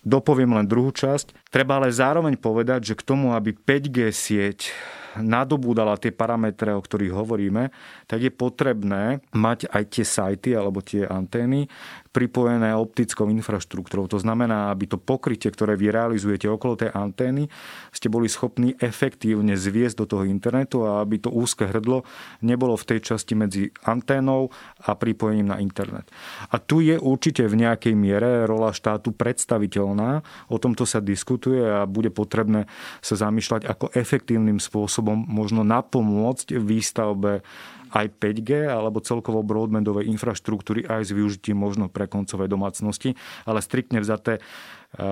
Dopoviem 0.03 0.51
len 0.51 0.67
druhú 0.67 0.91
časť. 0.91 1.31
Treba 1.47 1.79
ale 1.79 1.93
zároveň 1.93 2.35
povedať, 2.35 2.91
že 2.91 2.97
k 2.99 3.05
tomu, 3.07 3.31
aby 3.31 3.55
5G 3.55 4.11
sieť 4.11 4.73
nadobúdala 5.21 6.01
tie 6.01 6.09
parametre, 6.09 6.73
o 6.73 6.81
ktorých 6.81 7.13
hovoríme, 7.13 7.69
tak 8.09 8.25
je 8.25 8.31
potrebné 8.33 9.21
mať 9.35 9.69
aj 9.69 9.83
tie 9.93 10.05
sajty 10.05 10.49
alebo 10.57 10.81
tie 10.81 11.05
antény, 11.05 11.69
pripojené 12.13 12.77
optickou 12.77 13.25
infraštruktúrou. 13.29 14.05
To 14.09 14.21
znamená, 14.21 14.69
aby 14.69 14.85
to 14.85 15.01
pokrytie, 15.01 15.49
ktoré 15.49 15.73
vy 15.77 15.89
realizujete 15.89 16.45
okolo 16.45 16.77
tej 16.77 16.93
antény, 16.93 17.49
ste 17.89 18.09
boli 18.09 18.29
schopní 18.29 18.77
efektívne 18.77 19.57
zviesť 19.57 19.95
do 20.01 20.05
toho 20.05 20.23
internetu 20.25 20.85
a 20.85 21.01
aby 21.01 21.21
to 21.21 21.33
úzke 21.33 21.65
hrdlo 21.65 22.05
nebolo 22.45 22.77
v 22.77 22.85
tej 22.85 22.99
časti 23.13 23.33
medzi 23.33 23.73
anténou 23.85 24.53
a 24.85 24.93
pripojením 24.93 25.49
na 25.49 25.57
internet. 25.57 26.09
A 26.53 26.61
tu 26.61 26.85
je 26.85 26.97
určite 27.01 27.45
v 27.49 27.65
nejakej 27.65 27.97
miere 27.97 28.45
rola 28.45 28.69
štátu 28.69 29.09
predstaviteľná. 29.13 30.21
O 30.53 30.61
tomto 30.61 30.85
sa 30.85 31.01
diskutuje 31.01 31.65
a 31.65 31.89
bude 31.89 32.13
potrebné 32.13 32.69
sa 33.01 33.17
zamýšľať, 33.17 33.65
ako 33.65 33.89
efektívnym 33.97 34.61
spôsobom 34.61 35.02
možno 35.11 35.67
napomôcť 35.67 36.55
výstavbe 36.55 37.43
aj 37.93 38.09
5G 38.17 38.65
alebo 38.65 39.05
celkovo 39.05 39.45
broadbandovej 39.45 40.09
infraštruktúry 40.09 40.89
aj 40.89 41.09
s 41.09 41.11
využitím 41.13 41.61
možno 41.61 41.93
pre 41.93 42.09
koncové 42.09 42.49
domácnosti, 42.49 43.13
ale 43.45 43.61
striktne 43.61 44.01
vzaté 44.01 44.39
e, 44.39 44.41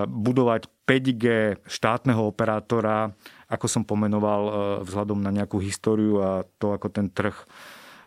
budovať 0.09 0.65
5G 0.89 1.25
štátneho 1.61 2.25
operátora, 2.25 3.13
ako 3.45 3.65
som 3.69 3.83
pomenoval, 3.85 4.41
e, 4.41 4.51
vzhľadom 4.89 5.21
na 5.21 5.29
nejakú 5.29 5.61
históriu 5.61 6.17
a 6.17 6.29
to, 6.57 6.73
ako 6.73 6.89
ten 6.89 7.13
trh 7.13 7.37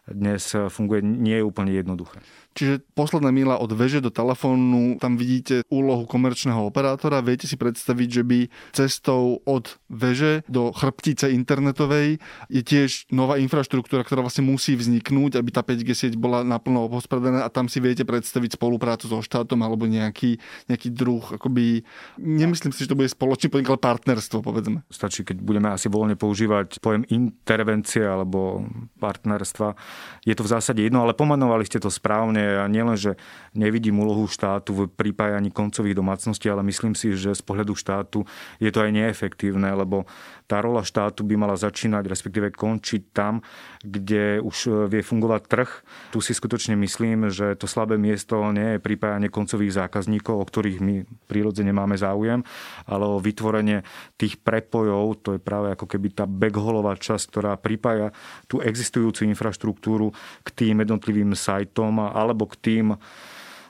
dnes 0.05 0.53
funguje, 0.69 1.01
nie 1.01 1.41
je 1.41 1.49
úplne 1.49 1.73
jednoduché. 1.73 2.21
Čiže 2.55 2.87
posledná 2.95 3.35
mila 3.35 3.59
od 3.59 3.75
veže 3.75 3.99
do 3.99 4.15
telefónu, 4.15 5.03
tam 5.03 5.19
vidíte 5.19 5.67
úlohu 5.67 6.07
komerčného 6.07 6.63
operátora. 6.71 7.19
Viete 7.19 7.51
si 7.51 7.59
predstaviť, 7.59 8.09
že 8.09 8.23
by 8.23 8.39
cestou 8.71 9.43
od 9.43 9.75
veže 9.91 10.47
do 10.47 10.71
chrbtice 10.71 11.35
internetovej 11.35 12.23
je 12.47 12.63
tiež 12.63 13.11
nová 13.11 13.43
infraštruktúra, 13.43 14.07
ktorá 14.07 14.23
vlastne 14.23 14.47
musí 14.47 14.79
vzniknúť, 14.79 15.35
aby 15.43 15.51
tá 15.51 15.67
5G 15.67 15.91
sieť 15.99 16.15
bola 16.15 16.47
naplno 16.47 16.87
obhospodarená 16.87 17.43
a 17.43 17.51
tam 17.51 17.67
si 17.67 17.83
viete 17.83 18.07
predstaviť 18.07 18.55
spoluprácu 18.55 19.11
so 19.11 19.19
štátom 19.19 19.59
alebo 19.67 19.91
nejaký, 19.91 20.39
nejaký 20.71 20.95
druh, 20.95 21.27
akoby, 21.35 21.83
nemyslím 22.23 22.71
si, 22.71 22.87
že 22.87 22.95
to 22.95 22.99
bude 22.99 23.11
spoločný 23.11 23.51
podnik, 23.51 23.75
ale 23.75 23.83
partnerstvo, 23.83 24.47
povedzme. 24.47 24.87
Stačí, 24.95 25.27
keď 25.27 25.43
budeme 25.43 25.75
asi 25.75 25.91
voľne 25.91 26.15
používať 26.15 26.79
pojem 26.79 27.03
intervencie 27.11 28.07
alebo 28.07 28.63
partnerstva. 29.03 29.75
Je 30.23 30.39
to 30.39 30.47
v 30.47 30.53
zásade 30.55 30.79
jedno, 30.79 31.03
ale 31.03 31.19
pomenovali 31.19 31.67
ste 31.67 31.83
to 31.83 31.91
správne 31.91 32.44
ja 32.45 32.65
nielen, 32.69 32.95
že 32.95 33.17
nevidím 33.57 34.01
úlohu 34.01 34.29
štátu 34.29 34.75
v 34.75 34.81
pripájaní 34.91 35.51
koncových 35.51 35.97
domácností, 35.97 36.51
ale 36.51 36.63
myslím 36.69 36.93
si, 36.93 37.17
že 37.17 37.33
z 37.33 37.43
pohľadu 37.43 37.73
štátu 37.73 38.29
je 38.61 38.69
to 38.69 38.85
aj 38.85 38.91
neefektívne, 38.93 39.73
lebo 39.73 40.05
tá 40.45 40.61
rola 40.61 40.85
štátu 40.85 41.25
by 41.25 41.35
mala 41.41 41.57
začínať, 41.57 42.05
respektíve 42.05 42.53
končiť 42.53 43.03
tam, 43.17 43.41
kde 43.85 44.41
už 44.41 44.57
e, 44.67 44.71
vie 44.89 45.05
fungovať 45.05 45.43
trh. 45.45 45.71
Tu 46.11 46.19
si 46.25 46.33
skutočne 46.33 46.73
myslím, 46.81 47.29
že 47.29 47.53
to 47.55 47.69
slabé 47.69 48.01
miesto 48.01 48.41
nie 48.51 48.77
je 48.77 48.85
pripájanie 48.85 49.29
koncových 49.29 49.77
zákazníkov, 49.85 50.41
o 50.41 50.49
ktorých 50.49 50.79
my 50.81 50.95
prírodzene 51.29 51.71
máme 51.71 52.01
záujem, 52.01 52.41
ale 52.89 53.05
o 53.05 53.21
vytvorenie 53.21 53.85
tých 54.17 54.41
prepojov, 54.41 55.21
to 55.21 55.37
je 55.37 55.41
práve 55.41 55.77
ako 55.77 55.85
keby 55.85 56.17
tá 56.17 56.25
backholová 56.25 56.97
časť, 56.97 57.25
ktorá 57.29 57.53
pripája 57.61 58.17
tú 58.49 58.65
existujúcu 58.65 59.29
infraštruktúru 59.29 60.17
k 60.43 60.49
tým 60.51 60.81
jednotlivým 60.81 61.37
sajtom 61.37 62.01
alebo 62.01 62.49
k 62.49 62.57
tým 62.59 62.87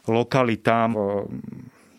lokalitám 0.06 0.94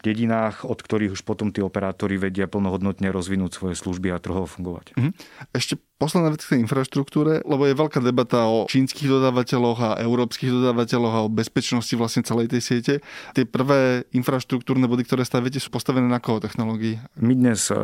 dedinách, 0.06 0.62
od 0.62 0.78
ktorých 0.78 1.18
už 1.18 1.26
potom 1.26 1.50
tí 1.50 1.66
operátori 1.66 2.22
vedia 2.22 2.46
plnohodnotne 2.46 3.10
rozvinúť 3.10 3.58
svoje 3.58 3.76
služby 3.76 4.14
a 4.14 4.22
trhovo 4.22 4.46
fungovať. 4.46 4.94
Mm-hmm. 4.94 5.14
Ešte 5.58 5.82
posledná 5.98 6.30
vec 6.30 6.46
k 6.46 6.56
tej 6.56 6.60
infraštruktúre, 6.62 7.42
lebo 7.42 7.66
je 7.66 7.74
veľká 7.74 8.04
debata 8.04 8.46
o 8.46 8.70
čínskych 8.70 9.08
dodávateľoch 9.08 9.80
a 9.82 9.90
európskych 10.04 10.52
dodávateľoch 10.52 11.14
a 11.16 11.24
o 11.26 11.30
bezpečnosti 11.32 11.96
vlastne 11.98 12.22
celej 12.22 12.54
tej 12.54 12.62
siete. 12.62 12.94
Tie 13.34 13.48
prvé 13.48 14.06
infraštruktúrne 14.14 14.86
body, 14.86 15.08
ktoré 15.08 15.24
staviete, 15.24 15.58
sú 15.58 15.72
postavené 15.72 16.06
na 16.06 16.20
koho 16.20 16.44
technológii? 16.44 17.00
My 17.24 17.34
dnes 17.34 17.72
e, 17.72 17.80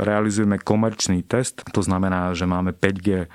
realizujeme 0.00 0.62
komerčný 0.62 1.26
test, 1.26 1.66
to 1.74 1.82
znamená, 1.82 2.32
že 2.32 2.46
máme 2.46 2.70
5G 2.70 3.26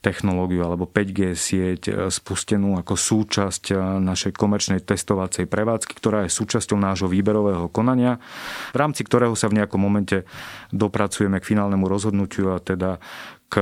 technológiu 0.00 0.64
alebo 0.64 0.88
5G 0.88 1.36
sieť 1.36 1.82
e, 1.88 1.92
spustenú 2.08 2.80
ako 2.80 2.96
súčasť 2.96 3.64
e, 3.70 3.74
našej 4.00 4.32
komerčnej 4.32 4.80
testovacej 4.80 5.44
prevádzky, 5.44 5.92
ktorá 5.92 6.24
je 6.24 6.32
súčasťou 6.32 6.80
nášho 6.80 7.08
výberového 7.08 7.68
konania, 7.68 8.16
v 8.72 8.78
rámci 8.80 9.04
ktorého 9.04 9.36
sa 9.36 9.52
v 9.52 9.60
nejakom 9.60 9.76
momente 9.76 10.24
dopracujeme 10.72 11.36
k 11.38 11.48
finálnemu 11.52 11.84
rozhodnutiu 11.84 12.56
a 12.56 12.64
teda 12.64 12.96
k 13.50 13.58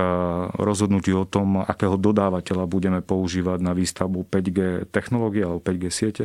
rozhodnutiu 0.61 1.25
o 1.25 1.27
tom, 1.27 1.65
akého 1.65 1.97
dodávateľa 1.97 2.69
budeme 2.69 3.01
používať 3.01 3.59
na 3.65 3.73
výstavbu 3.73 4.29
5G 4.29 4.93
technológie 4.93 5.49
alebo 5.49 5.65
5G 5.65 5.85
siete. 5.89 6.25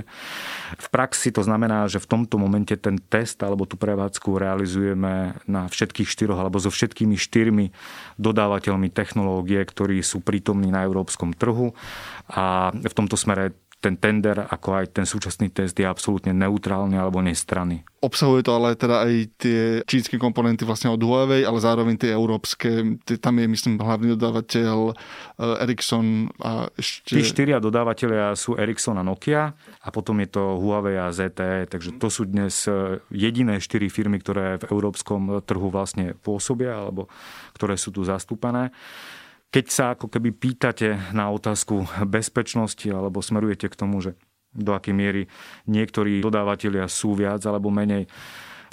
V 0.76 0.88
praxi 0.92 1.32
to 1.32 1.48
znamená, 1.48 1.88
že 1.88 2.04
v 2.04 2.12
tomto 2.12 2.36
momente 2.36 2.76
ten 2.76 3.00
test 3.00 3.40
alebo 3.40 3.64
tú 3.64 3.80
prevádzku 3.80 4.36
realizujeme 4.36 5.40
na 5.48 5.72
všetkých 5.72 6.12
štyroch 6.12 6.44
alebo 6.44 6.60
so 6.60 6.68
všetkými 6.68 7.16
štyrmi 7.16 7.72
dodávateľmi 8.20 8.92
technológie, 8.92 9.64
ktorí 9.64 10.04
sú 10.04 10.20
prítomní 10.20 10.68
na 10.68 10.84
európskom 10.84 11.32
trhu 11.32 11.72
a 12.28 12.76
v 12.76 12.94
tomto 12.94 13.16
smere 13.16 13.56
ten 13.84 14.00
tender, 14.00 14.48
ako 14.48 14.80
aj 14.80 14.96
ten 14.96 15.04
súčasný 15.04 15.52
test 15.52 15.76
je 15.76 15.84
absolútne 15.84 16.32
neutrálny 16.32 16.96
alebo 16.96 17.20
nestranný. 17.20 17.84
Obsahuje 18.00 18.48
to 18.48 18.56
ale 18.56 18.80
teda 18.80 19.04
aj 19.04 19.14
tie 19.36 19.62
čínske 19.84 20.16
komponenty 20.16 20.64
vlastne 20.64 20.92
od 20.92 21.04
Huawei, 21.04 21.44
ale 21.44 21.60
zároveň 21.60 22.00
tie 22.00 22.16
európske. 22.16 23.00
Tam 23.20 23.36
je, 23.36 23.46
myslím, 23.48 23.80
hlavný 23.80 24.16
dodávateľ 24.16 24.96
eh, 24.96 25.64
Ericsson 25.68 26.32
a 26.40 26.72
ešte... 26.80 27.20
Tí 27.20 27.24
štyria 27.28 27.60
dodávateľia 27.60 28.40
sú 28.40 28.56
Ericsson 28.56 28.96
a 28.96 29.04
Nokia 29.04 29.52
a 29.84 29.88
potom 29.92 30.16
je 30.24 30.32
to 30.32 30.64
Huawei 30.64 30.96
a 30.96 31.12
ZTE, 31.12 31.68
takže 31.68 32.00
to 32.00 32.08
sú 32.08 32.24
dnes 32.24 32.64
eh, 32.72 33.04
jediné 33.12 33.60
štyri 33.60 33.92
firmy, 33.92 34.24
ktoré 34.24 34.64
v 34.64 34.72
európskom 34.72 35.44
trhu 35.44 35.68
vlastne 35.68 36.16
pôsobia 36.24 36.80
alebo 36.80 37.12
ktoré 37.52 37.76
sú 37.76 37.92
tu 37.92 38.08
zastúpané. 38.08 38.72
Keď 39.54 39.66
sa 39.70 39.94
ako 39.94 40.10
keby 40.10 40.34
pýtate 40.34 41.14
na 41.14 41.30
otázku 41.30 41.86
bezpečnosti 42.10 42.90
alebo 42.90 43.22
smerujete 43.22 43.70
k 43.70 43.78
tomu, 43.78 44.02
že 44.02 44.18
do 44.54 44.74
akej 44.74 44.94
miery 44.94 45.22
niektorí 45.70 46.22
dodávateľia 46.22 46.90
sú 46.90 47.14
viac 47.14 47.42
alebo 47.46 47.70
menej 47.70 48.10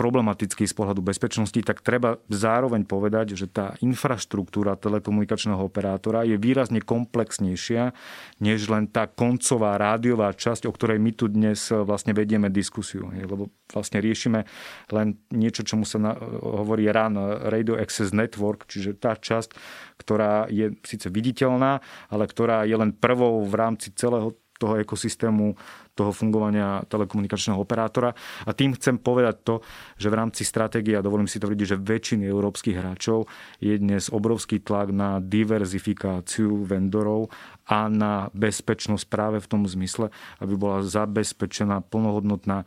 problematický 0.01 0.65
z 0.65 0.73
pohľadu 0.73 1.05
bezpečnosti, 1.05 1.61
tak 1.61 1.85
treba 1.85 2.17
zároveň 2.33 2.89
povedať, 2.89 3.37
že 3.37 3.53
tá 3.53 3.77
infraštruktúra 3.85 4.81
telekomunikačného 4.81 5.61
operátora 5.61 6.25
je 6.25 6.41
výrazne 6.41 6.81
komplexnejšia, 6.81 7.93
než 8.41 8.73
len 8.73 8.89
tá 8.89 9.05
koncová 9.05 9.77
rádiová 9.77 10.33
časť, 10.33 10.65
o 10.65 10.73
ktorej 10.73 10.97
my 10.97 11.13
tu 11.13 11.29
dnes 11.29 11.69
vlastne 11.69 12.17
vedieme 12.17 12.49
diskusiu. 12.49 13.13
Lebo 13.13 13.53
vlastne 13.69 14.01
riešime 14.01 14.49
len 14.89 15.21
niečo, 15.29 15.69
čomu 15.69 15.85
sa 15.85 16.01
hovorí 16.41 16.89
RAN, 16.89 17.21
Radio 17.53 17.77
Access 17.77 18.17
Network, 18.17 18.73
čiže 18.73 18.97
tá 18.97 19.13
časť, 19.13 19.53
ktorá 20.01 20.49
je 20.49 20.81
síce 20.81 21.13
viditeľná, 21.13 21.85
ale 22.09 22.25
ktorá 22.25 22.65
je 22.65 22.73
len 22.73 22.97
prvou 22.97 23.45
v 23.45 23.53
rámci 23.53 23.93
celého 23.93 24.33
toho 24.61 24.77
ekosystému 24.77 25.57
toho 25.97 26.13
fungovania 26.13 26.85
telekomunikačného 26.89 27.61
operátora. 27.61 28.13
A 28.45 28.53
tým 28.53 28.77
chcem 28.77 28.97
povedať 29.01 29.37
to, 29.45 29.55
že 29.97 30.09
v 30.09 30.19
rámci 30.21 30.45
stratégie, 30.45 30.97
a 30.97 31.05
dovolím 31.05 31.29
si 31.29 31.41
tvrdiť, 31.41 31.77
že 31.77 31.81
väčšiny 31.81 32.25
európskych 32.29 32.77
hráčov 32.77 33.29
je 33.61 33.77
dnes 33.77 34.13
obrovský 34.13 34.61
tlak 34.61 34.93
na 34.93 35.21
diverzifikáciu 35.21 36.65
vendorov 36.65 37.33
a 37.69 37.89
na 37.89 38.29
bezpečnosť 38.33 39.05
práve 39.09 39.39
v 39.41 39.51
tom 39.51 39.63
zmysle, 39.65 40.09
aby 40.41 40.55
bola 40.57 40.85
zabezpečená 40.85 41.85
plnohodnotná 41.89 42.65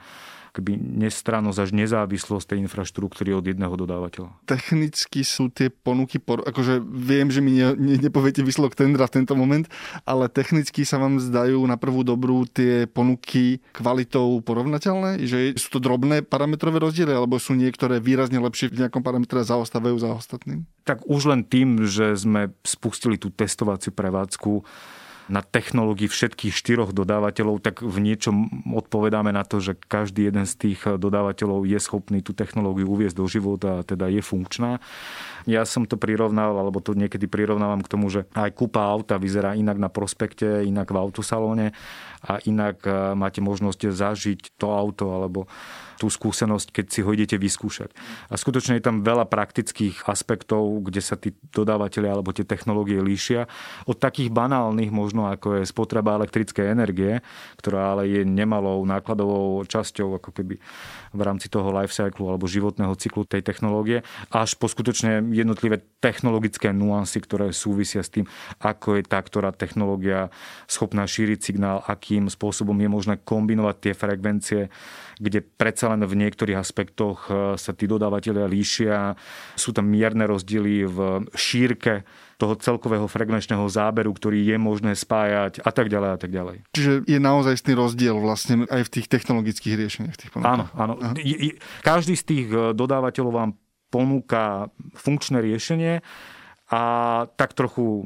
akoby 0.53 0.77
nestrannosť 0.77 1.59
až 1.65 1.69
nezávislosť 1.73 2.53
tej 2.53 2.61
infraštruktúry 2.69 3.33
od 3.33 3.41
jedného 3.41 3.73
dodávateľa. 3.73 4.37
Technicky 4.45 5.25
sú 5.25 5.49
tie 5.49 5.73
ponuky, 5.73 6.21
akože 6.21 6.77
viem, 6.77 7.33
že 7.33 7.41
mi 7.41 7.57
ne, 7.57 7.73
ne, 7.73 7.97
nepoviete 7.97 8.45
výsledok 8.45 8.77
tendra 8.77 9.09
v 9.09 9.17
tento 9.17 9.33
moment, 9.33 9.65
ale 10.05 10.29
technicky 10.29 10.85
sa 10.85 11.01
vám 11.01 11.17
zdajú 11.17 11.57
na 11.65 11.73
prvú 11.73 12.05
dobrú 12.05 12.45
tie 12.45 12.85
ponuky 12.85 13.65
kvalitou 13.73 14.45
porovnateľné, 14.45 15.25
že 15.25 15.57
sú 15.57 15.73
to 15.73 15.79
drobné 15.81 16.21
parametrové 16.21 16.77
rozdiely, 16.77 17.17
alebo 17.17 17.41
sú 17.41 17.57
niektoré 17.57 17.97
výrazne 17.97 18.37
lepšie 18.37 18.69
v 18.69 18.85
nejakom 18.85 19.01
parametre 19.01 19.41
a 19.41 19.49
zaostávajú 19.49 19.97
za 19.97 20.13
ostatným? 20.13 20.69
Tak 20.85 21.09
už 21.09 21.33
len 21.33 21.41
tým, 21.41 21.89
že 21.89 22.13
sme 22.13 22.53
spustili 22.61 23.17
tú 23.17 23.33
testovaciu 23.33 23.89
prevádzku, 23.89 24.61
na 25.31 25.39
technológii 25.39 26.11
všetkých 26.11 26.51
štyroch 26.51 26.91
dodávateľov, 26.91 27.63
tak 27.63 27.79
v 27.79 27.97
niečom 28.03 28.67
odpovedáme 28.75 29.31
na 29.31 29.47
to, 29.47 29.63
že 29.63 29.79
každý 29.79 30.27
jeden 30.27 30.43
z 30.43 30.53
tých 30.55 30.79
dodávateľov 30.99 31.63
je 31.63 31.79
schopný 31.79 32.19
tú 32.19 32.35
technológiu 32.35 32.87
uviezť 32.91 33.15
do 33.15 33.25
života 33.27 33.69
a 33.79 33.85
teda 33.85 34.11
je 34.11 34.19
funkčná. 34.19 34.83
Ja 35.47 35.67
som 35.67 35.83
to 35.87 35.99
prirovnal, 35.99 36.55
alebo 36.55 36.79
to 36.79 36.95
niekedy 36.95 37.27
prirovnávam 37.27 37.83
k 37.83 37.91
tomu, 37.91 38.07
že 38.07 38.27
aj 38.35 38.51
kúpa 38.55 38.83
auta 38.87 39.19
vyzerá 39.19 39.55
inak 39.55 39.79
na 39.79 39.91
prospekte, 39.91 40.63
inak 40.63 40.91
v 40.91 40.99
autosalóne 40.99 41.75
a 42.23 42.39
inak 42.47 42.87
eh, 42.87 42.93
máte 43.13 43.43
možnosť 43.43 43.91
zažiť 43.91 44.55
to 44.55 44.71
auto 44.71 45.11
alebo 45.11 45.45
tú 46.03 46.11
skúsenosť, 46.11 46.73
keď 46.73 46.85
si 46.89 46.99
ho 46.99 47.09
idete 47.13 47.37
vyskúšať. 47.39 47.93
A 48.27 48.35
skutočne 48.35 48.75
je 48.75 48.83
tam 48.83 49.05
veľa 49.05 49.29
praktických 49.29 50.03
aspektov, 50.09 50.83
kde 50.83 50.99
sa 50.99 51.15
tí 51.15 51.31
dodávateľe 51.53 52.11
alebo 52.11 52.35
tie 52.35 52.43
technológie 52.43 52.99
líšia. 52.99 53.47
Od 53.87 53.95
takých 53.95 54.33
banálnych 54.33 54.91
možno 54.91 55.29
ako 55.31 55.63
je 55.63 55.69
spotreba 55.69 56.19
elektrickej 56.19 56.65
energie, 56.75 57.23
ktorá 57.55 57.95
ale 57.95 58.11
je 58.11 58.21
nemalou 58.27 58.83
nákladovou 58.83 59.63
časťou 59.63 60.19
ako 60.19 60.29
keby 60.35 60.59
v 61.13 61.21
rámci 61.21 61.47
toho 61.47 61.69
life 61.71 61.93
cyclu 61.93 62.27
alebo 62.27 62.49
životného 62.49 62.97
cyklu 62.97 63.23
tej 63.23 63.45
technológie, 63.45 64.01
až 64.33 64.57
po 64.57 64.67
skutočne 64.67 65.23
jednotlivé 65.31 65.85
technologické 66.01 66.73
nuancy, 66.75 67.21
ktoré 67.21 67.53
súvisia 67.55 68.01
s 68.01 68.11
tým, 68.11 68.25
ako 68.59 68.99
je 68.99 69.03
tá, 69.07 69.21
ktorá 69.21 69.53
technológia 69.53 70.33
schopná 70.65 71.05
šíriť 71.05 71.39
signál, 71.39 71.85
akým 72.13 72.29
spôsobom 72.29 72.77
je 72.77 72.89
možné 72.93 73.15
kombinovať 73.25 73.75
tie 73.81 73.93
frekvencie, 73.97 74.61
kde 75.17 75.41
predsa 75.41 75.89
len 75.89 76.05
v 76.05 76.13
niektorých 76.13 76.61
aspektoch 76.61 77.25
e, 77.25 77.57
sa 77.57 77.73
tí 77.73 77.89
dodávateľia 77.89 78.45
líšia. 78.45 79.17
Sú 79.57 79.73
tam 79.73 79.89
mierne 79.89 80.29
rozdiely 80.29 80.85
v 80.85 81.25
šírke 81.33 82.05
toho 82.37 82.53
celkového 82.53 83.09
frekvenčného 83.09 83.65
záberu, 83.65 84.13
ktorý 84.13 84.45
je 84.45 84.57
možné 84.61 84.93
spájať 84.93 85.65
a 85.65 85.73
tak 85.73 85.89
ďalej 85.89 86.09
a 86.13 86.17
tak 86.21 86.29
ďalej. 86.29 86.57
Čiže 86.77 86.91
je 87.09 87.17
naozaj 87.17 87.57
istý 87.57 87.73
rozdiel 87.73 88.13
vlastne 88.21 88.69
aj 88.69 88.85
v 88.85 88.93
tých 88.93 89.09
technologických 89.09 89.73
riešeniach. 89.73 90.17
Tých 90.21 90.29
áno, 90.37 90.69
áno. 90.77 90.93
Každý 91.81 92.13
z 92.13 92.23
tých 92.29 92.47
e, 92.53 92.77
dodávateľov 92.77 93.33
vám 93.33 93.51
ponúka 93.89 94.69
funkčné 94.93 95.41
riešenie 95.41 96.05
a 96.69 96.81
tak 97.33 97.57
trochu 97.57 98.05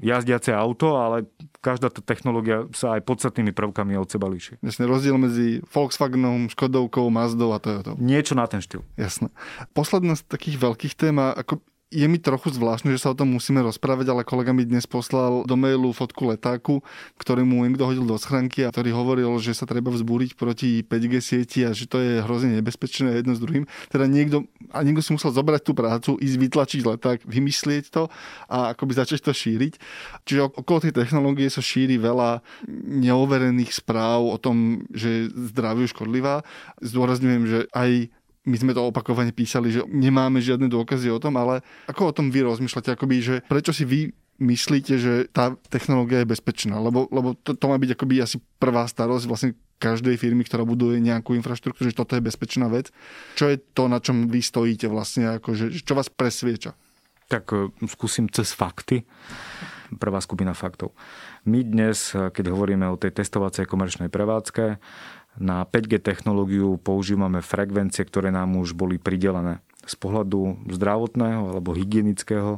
jazdiace 0.00 0.56
auto, 0.56 0.96
ale 0.96 1.28
každá 1.64 1.88
tá 1.88 2.04
technológia 2.04 2.68
sa 2.76 3.00
aj 3.00 3.08
podstatnými 3.08 3.56
prvkami 3.56 3.96
od 3.96 4.12
seba 4.12 4.28
líši. 4.28 4.60
Jasne, 4.60 4.84
rozdiel 4.84 5.16
medzi 5.16 5.64
Volkswagenom, 5.72 6.52
Škodovkou, 6.52 7.08
Mazdou 7.08 7.56
a 7.56 7.58
Toyotou. 7.58 7.96
Niečo 7.96 8.36
na 8.36 8.44
ten 8.44 8.60
štýl. 8.60 8.84
Jasné. 9.00 9.32
Posledná 9.72 10.12
z 10.20 10.28
takých 10.28 10.60
veľkých 10.60 10.92
tém, 10.92 11.16
ako 11.16 11.64
je 11.92 12.06
mi 12.10 12.18
trochu 12.18 12.50
zvláštne, 12.50 12.90
že 12.90 13.02
sa 13.02 13.12
o 13.12 13.18
tom 13.18 13.30
musíme 13.30 13.62
rozprávať, 13.62 14.10
ale 14.10 14.26
kolega 14.26 14.50
mi 14.50 14.66
dnes 14.66 14.88
poslal 14.88 15.46
do 15.46 15.54
mailu 15.54 15.94
fotku 15.94 16.26
letáku, 16.26 16.82
ktorý 17.20 17.46
mu 17.46 17.62
niekto 17.62 17.86
hodil 17.86 18.02
do 18.02 18.18
schránky 18.18 18.66
a 18.66 18.72
ktorý 18.74 18.90
hovoril, 18.90 19.30
že 19.38 19.54
sa 19.54 19.68
treba 19.68 19.94
vzbúriť 19.94 20.34
proti 20.34 20.82
5G 20.82 21.14
sieti 21.22 21.60
a 21.62 21.70
že 21.70 21.86
to 21.86 22.02
je 22.02 22.24
hrozne 22.24 22.58
nebezpečné 22.58 23.22
jedno 23.22 23.38
s 23.38 23.40
druhým. 23.40 23.68
Teda 23.92 24.10
niekto, 24.10 24.48
a 24.74 24.82
niekto 24.82 25.06
si 25.06 25.14
musel 25.14 25.30
zobrať 25.30 25.62
tú 25.62 25.72
prácu, 25.76 26.10
ísť 26.18 26.36
vytlačiť 26.40 26.80
leták, 26.82 27.18
vymyslieť 27.22 27.84
to 27.94 28.10
a 28.50 28.74
akoby 28.74 28.92
začať 28.98 29.30
to 29.30 29.32
šíriť. 29.36 29.78
Čiže 30.26 30.50
okolo 30.50 30.82
tej 30.82 30.98
technológie 30.98 31.46
sa 31.46 31.62
šíri 31.62 32.00
veľa 32.00 32.42
neoverených 32.90 33.70
správ 33.70 34.24
o 34.24 34.36
tom, 34.40 34.88
že 34.90 35.30
zdraviu 35.30 35.86
škodlivá. 35.86 36.42
Zdôrazňujem, 36.82 37.42
že 37.46 37.58
aj 37.70 38.10
my 38.44 38.56
sme 38.60 38.72
to 38.76 38.84
opakovane 38.84 39.32
písali, 39.32 39.72
že 39.72 39.80
nemáme 39.88 40.40
žiadne 40.40 40.68
dôkazy 40.68 41.08
o 41.08 41.18
tom, 41.18 41.40
ale 41.40 41.64
ako 41.88 42.12
o 42.12 42.16
tom 42.16 42.28
vy 42.28 42.44
rozmýšľate, 42.44 42.92
akoby, 42.92 43.16
že 43.24 43.34
prečo 43.48 43.72
si 43.72 43.88
vy 43.88 44.00
myslíte, 44.38 44.94
že 44.98 45.12
tá 45.30 45.54
technológia 45.70 46.22
je 46.22 46.30
bezpečná? 46.30 46.76
Lebo, 46.82 47.06
lebo 47.08 47.38
to, 47.38 47.54
to 47.54 47.66
má 47.70 47.78
byť 47.78 47.90
akoby 47.94 48.20
asi 48.20 48.42
prvá 48.58 48.84
starosť 48.84 49.24
vlastne 49.30 49.50
každej 49.78 50.16
firmy, 50.16 50.46
ktorá 50.46 50.62
buduje 50.64 51.02
nejakú 51.02 51.36
infraštruktúru, 51.36 51.90
že 51.90 51.98
toto 51.98 52.16
je 52.16 52.24
bezpečná 52.24 52.70
vec. 52.70 52.90
Čo 53.34 53.52
je 53.52 53.60
to, 53.60 53.90
na 53.90 53.98
čom 53.98 54.30
vy 54.30 54.40
stojíte 54.40 54.88
vlastne, 54.88 55.38
akože, 55.38 55.74
čo 55.82 55.92
vás 55.92 56.08
presvieča? 56.08 56.72
Tak 57.28 57.44
e, 57.52 57.72
skúsim 57.88 58.30
cez 58.30 58.52
fakty. 58.52 59.04
Prvá 59.94 60.18
skupina 60.18 60.56
faktov. 60.56 60.96
My 61.44 61.60
dnes, 61.60 62.16
e, 62.16 62.32
keď 62.32 62.54
hovoríme 62.54 62.88
o 62.88 62.96
tej 62.96 63.12
testovacej 63.12 63.68
komerčnej 63.68 64.08
prevádzke, 64.08 64.80
na 65.38 65.66
5G 65.66 65.98
technológiu 65.98 66.78
používame 66.78 67.42
frekvencie, 67.42 68.06
ktoré 68.06 68.30
nám 68.30 68.54
už 68.58 68.74
boli 68.74 69.02
pridelené. 69.02 69.58
Z 69.84 70.00
pohľadu 70.00 70.64
zdravotného 70.72 71.52
alebo 71.52 71.76
hygienického 71.76 72.56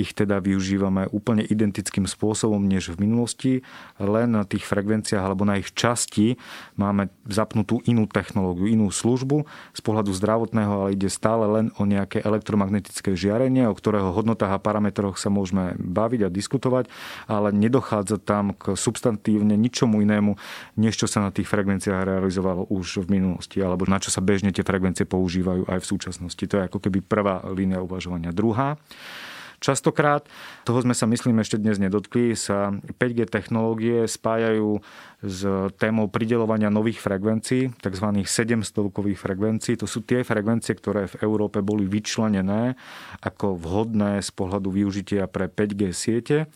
ich 0.00 0.16
teda 0.16 0.40
využívame 0.40 1.12
úplne 1.12 1.44
identickým 1.44 2.08
spôsobom 2.08 2.64
než 2.64 2.96
v 2.96 3.04
minulosti, 3.04 3.52
len 4.00 4.32
na 4.32 4.48
tých 4.48 4.64
frekvenciách 4.64 5.20
alebo 5.20 5.44
na 5.44 5.60
ich 5.60 5.76
časti 5.76 6.40
máme 6.80 7.12
zapnutú 7.28 7.84
inú 7.84 8.08
technológiu, 8.08 8.64
inú 8.64 8.88
službu 8.88 9.44
z 9.76 9.80
pohľadu 9.84 10.16
zdravotného, 10.16 10.72
ale 10.72 10.96
ide 10.96 11.12
stále 11.12 11.44
len 11.44 11.68
o 11.76 11.84
nejaké 11.84 12.24
elektromagnetické 12.24 13.12
žiarenie, 13.12 13.68
o 13.68 13.76
ktorého 13.76 14.16
hodnotách 14.16 14.56
a 14.56 14.62
parametroch 14.62 15.20
sa 15.20 15.28
môžeme 15.28 15.76
baviť 15.76 16.20
a 16.24 16.32
diskutovať, 16.32 16.88
ale 17.28 17.52
nedochádza 17.52 18.16
tam 18.16 18.56
k 18.56 18.72
substantívne 18.72 19.54
ničomu 19.60 20.00
inému, 20.00 20.40
než 20.80 20.96
čo 20.96 21.06
sa 21.06 21.20
na 21.20 21.30
tých 21.30 21.50
frekvenciách 21.50 22.08
realizovalo 22.08 22.64
už 22.72 23.04
v 23.04 23.20
minulosti, 23.20 23.60
alebo 23.60 23.84
na 23.84 24.00
čo 24.00 24.08
sa 24.08 24.24
bežne 24.24 24.54
tie 24.54 24.64
frekvencie 24.64 25.04
používajú 25.04 25.68
aj 25.68 25.78
v 25.84 25.88
súčasnosti. 25.90 26.40
To 26.40 26.54
je 26.56 26.66
ako 26.66 26.78
keby 26.80 27.04
prvá 27.04 27.44
línia 27.52 27.82
uvažovania. 27.84 28.32
Druhá, 28.32 28.80
Častokrát, 29.60 30.24
toho 30.64 30.80
sme 30.80 30.96
sa 30.96 31.04
myslím 31.04 31.44
ešte 31.44 31.60
dnes 31.60 31.76
nedotkli, 31.76 32.32
sa 32.32 32.72
5G 32.72 33.28
technológie 33.28 34.08
spájajú 34.08 34.80
s 35.20 35.44
témou 35.76 36.08
pridelovania 36.08 36.72
nových 36.72 37.04
frekvencií, 37.04 37.76
tzv. 37.76 38.06
700-kových 38.24 39.20
frekvencií. 39.20 39.76
To 39.76 39.84
sú 39.84 40.00
tie 40.00 40.24
frekvencie, 40.24 40.72
ktoré 40.80 41.12
v 41.12 41.20
Európe 41.20 41.60
boli 41.60 41.84
vyčlenené 41.84 42.72
ako 43.20 43.60
vhodné 43.60 44.24
z 44.24 44.30
pohľadu 44.32 44.72
využitia 44.72 45.28
pre 45.28 45.52
5G 45.52 45.92
siete 45.92 46.48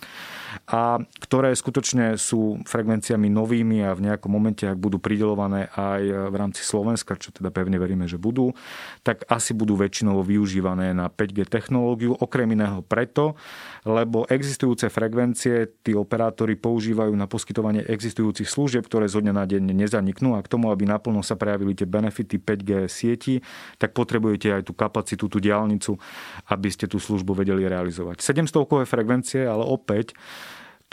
a 0.69 0.99
ktoré 1.21 1.53
skutočne 1.53 2.17
sú 2.17 2.63
frekvenciami 2.65 3.29
novými 3.29 3.85
a 3.85 3.93
v 3.93 4.11
nejakom 4.11 4.31
momente, 4.31 4.65
ak 4.65 4.79
budú 4.79 5.03
pridelované 5.03 5.69
aj 5.75 6.31
v 6.31 6.35
rámci 6.35 6.63
Slovenska, 6.63 7.19
čo 7.19 7.35
teda 7.35 7.51
pevne 7.51 7.77
veríme, 7.77 8.09
že 8.09 8.17
budú, 8.17 8.55
tak 9.03 9.27
asi 9.29 9.53
budú 9.53 9.77
väčšinou 9.77 10.23
využívané 10.25 10.95
na 10.97 11.11
5G 11.11 11.47
technológiu, 11.49 12.17
okrem 12.17 12.49
iného 12.55 12.81
preto, 12.87 13.37
lebo 13.85 14.25
existujúce 14.31 14.89
frekvencie 14.89 15.85
tí 15.85 15.93
operátori 15.93 16.57
používajú 16.57 17.13
na 17.13 17.29
poskytovanie 17.29 17.85
existujúcich 17.85 18.49
služieb, 18.49 18.87
ktoré 18.89 19.11
zo 19.11 19.21
dňa 19.21 19.35
na 19.35 19.45
deň 19.45 19.75
nezaniknú 19.75 20.39
a 20.39 20.45
k 20.45 20.49
tomu, 20.49 20.73
aby 20.73 20.89
naplno 20.89 21.21
sa 21.21 21.37
prejavili 21.37 21.77
tie 21.77 21.85
benefity 21.85 22.41
5G 22.41 22.71
sieti, 22.89 23.35
tak 23.77 23.93
potrebujete 23.93 24.51
aj 24.51 24.63
tú 24.65 24.73
kapacitu, 24.73 25.29
tú 25.29 25.39
diálnicu, 25.39 26.01
aby 26.49 26.69
ste 26.73 26.89
tú 26.89 26.97
službu 26.97 27.37
vedeli 27.37 27.69
realizovať. 27.69 28.25
700 28.25 28.71
kové 28.71 28.85
frekvencie, 28.89 29.45
ale 29.45 29.65
opäť 29.67 30.17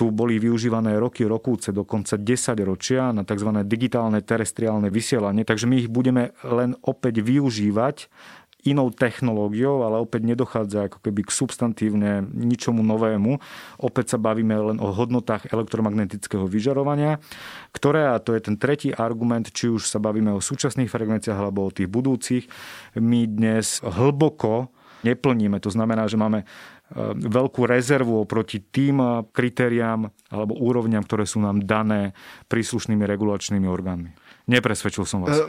tu 0.01 0.09
boli 0.09 0.41
využívané 0.41 0.97
roky, 0.97 1.29
rokúce, 1.29 1.69
dokonca 1.69 2.17
10 2.17 2.25
ročia 2.65 3.13
na 3.13 3.21
tzv. 3.21 3.53
digitálne 3.69 4.25
terestriálne 4.25 4.89
vysielanie, 4.89 5.45
takže 5.45 5.69
my 5.69 5.85
ich 5.85 5.93
budeme 5.93 6.33
len 6.41 6.73
opäť 6.81 7.21
využívať 7.21 8.09
inou 8.65 8.89
technológiou, 8.89 9.85
ale 9.85 10.01
opäť 10.01 10.25
nedochádza 10.25 10.89
ako 10.89 11.05
keby 11.05 11.21
k 11.25 11.31
substantívne 11.33 12.25
ničomu 12.33 12.81
novému. 12.81 13.37
Opäť 13.77 14.13
sa 14.13 14.17
bavíme 14.17 14.53
len 14.73 14.77
o 14.81 14.89
hodnotách 14.89 15.53
elektromagnetického 15.53 16.49
vyžarovania, 16.49 17.21
ktoré, 17.69 18.09
a 18.09 18.17
to 18.17 18.33
je 18.33 18.41
ten 18.41 18.57
tretí 18.57 18.89
argument, 18.89 19.53
či 19.53 19.69
už 19.69 19.85
sa 19.85 20.01
bavíme 20.01 20.33
o 20.33 20.41
súčasných 20.41 20.89
frekvenciách 20.89 21.37
alebo 21.37 21.69
o 21.69 21.73
tých 21.73 21.89
budúcich, 21.89 22.49
my 22.97 23.29
dnes 23.29 23.85
hlboko 23.85 24.73
neplníme. 25.05 25.57
To 25.61 25.69
znamená, 25.73 26.05
že 26.05 26.17
máme 26.17 26.45
veľkú 27.15 27.63
rezervu 27.63 28.19
oproti 28.19 28.59
tým 28.59 28.99
e, 28.99 29.07
kritériám 29.31 30.11
alebo 30.27 30.53
úrovňam, 30.59 31.03
ktoré 31.07 31.23
sú 31.23 31.39
nám 31.39 31.63
dané 31.63 32.11
príslušnými 32.51 33.03
regulačnými 33.07 33.67
orgánmi. 33.67 34.11
Nepresvedčil 34.51 35.07
som 35.07 35.23
vás. 35.23 35.39
E, 35.39 35.47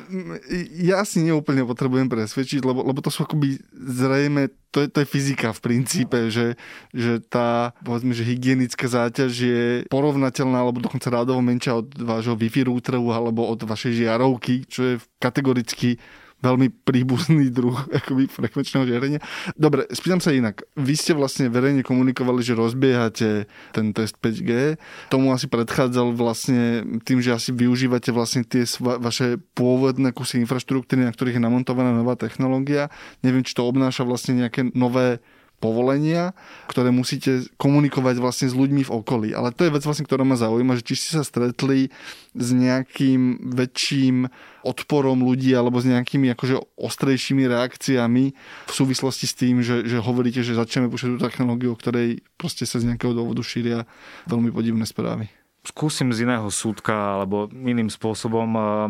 ja 0.87 1.03
si 1.03 1.25
neúplne 1.27 1.67
potrebujem 1.67 2.07
presvedčiť, 2.07 2.63
lebo, 2.63 2.87
lebo 2.87 3.03
to 3.03 3.11
sú 3.11 3.27
akoby 3.27 3.59
zrejme, 3.75 4.55
to 4.71 4.87
je, 4.87 4.89
to 4.89 5.03
je 5.03 5.11
fyzika 5.11 5.51
v 5.51 5.61
princípe, 5.61 6.19
že, 6.31 6.55
že 6.95 7.19
tá, 7.19 7.75
povedzme, 7.83 8.15
že 8.15 8.23
hygienická 8.23 8.87
záťaž 8.87 9.33
je 9.35 9.63
porovnateľná 9.91 10.63
alebo 10.63 10.79
dokonca 10.79 11.11
rádovo 11.11 11.43
menšia 11.43 11.75
od 11.75 11.91
vášho 11.99 12.39
Wi-Fi 12.39 12.71
routeru 12.71 13.11
alebo 13.11 13.51
od 13.51 13.59
vašej 13.67 14.07
žiarovky, 14.07 14.71
čo 14.71 14.81
je 14.87 14.95
kategoricky 15.19 15.99
veľmi 16.43 16.69
príbuzný 16.83 17.49
druh 17.55 17.79
akoby 18.03 18.27
frekvenčného 18.29 18.85
žiarenia. 18.85 19.21
Dobre, 19.55 19.87
spýtam 19.95 20.19
sa 20.19 20.35
inak. 20.35 20.67
Vy 20.75 20.95
ste 20.99 21.13
vlastne 21.15 21.49
verejne 21.49 21.87
komunikovali, 21.87 22.43
že 22.43 22.59
rozbiehate 22.59 23.47
ten 23.73 23.87
test 23.95 24.19
5G. 24.19 24.77
Tomu 25.09 25.31
asi 25.31 25.47
predchádzal 25.47 26.19
vlastne 26.19 26.85
tým, 27.07 27.23
že 27.23 27.33
asi 27.33 27.55
využívate 27.55 28.11
vlastne 28.11 28.43
tie 28.43 28.67
vaše 28.99 29.39
pôvodné 29.55 30.11
kusy 30.11 30.43
infraštruktúry, 30.43 31.07
na 31.07 31.15
ktorých 31.15 31.39
je 31.39 31.47
namontovaná 31.47 31.95
nová 31.95 32.19
technológia. 32.19 32.91
Neviem, 33.23 33.47
či 33.47 33.55
to 33.55 33.65
obnáša 33.65 34.03
vlastne 34.03 34.43
nejaké 34.43 34.75
nové 34.75 35.23
povolenia, 35.63 36.35
ktoré 36.67 36.91
musíte 36.91 37.47
komunikovať 37.55 38.19
vlastne 38.19 38.51
s 38.51 38.59
ľuďmi 38.59 38.83
v 38.83 38.91
okolí. 38.91 39.31
Ale 39.31 39.55
to 39.55 39.63
je 39.63 39.71
vec 39.71 39.87
vlastne, 39.87 40.03
ktorá 40.03 40.27
ma 40.27 40.35
zaujíma, 40.35 40.83
že 40.83 40.87
či 40.91 40.95
ste 40.99 41.11
sa 41.15 41.23
stretli 41.23 41.95
s 42.35 42.49
nejakým 42.51 43.55
väčším 43.55 44.27
odporom 44.67 45.23
ľudí 45.23 45.55
alebo 45.55 45.79
s 45.79 45.87
nejakými 45.87 46.35
akože 46.35 46.59
ostrejšími 46.75 47.47
reakciami 47.47 48.25
v 48.67 48.73
súvislosti 48.73 49.27
s 49.31 49.35
tým, 49.39 49.63
že, 49.63 49.87
že 49.87 50.03
hovoríte, 50.03 50.43
že 50.43 50.59
začneme 50.59 50.91
púšťať 50.91 51.11
tú 51.15 51.19
technológiu, 51.23 51.71
o 51.75 51.79
ktorej 51.79 52.27
proste 52.35 52.67
sa 52.67 52.83
z 52.83 52.91
nejakého 52.91 53.15
dôvodu 53.15 53.47
šíria 53.47 53.87
veľmi 54.27 54.51
podivné 54.51 54.83
správy. 54.83 55.31
Skúsim 55.63 56.11
z 56.11 56.27
iného 56.27 56.51
súdka 56.51 57.23
alebo 57.23 57.47
iným 57.47 57.87
spôsobom 57.87 58.49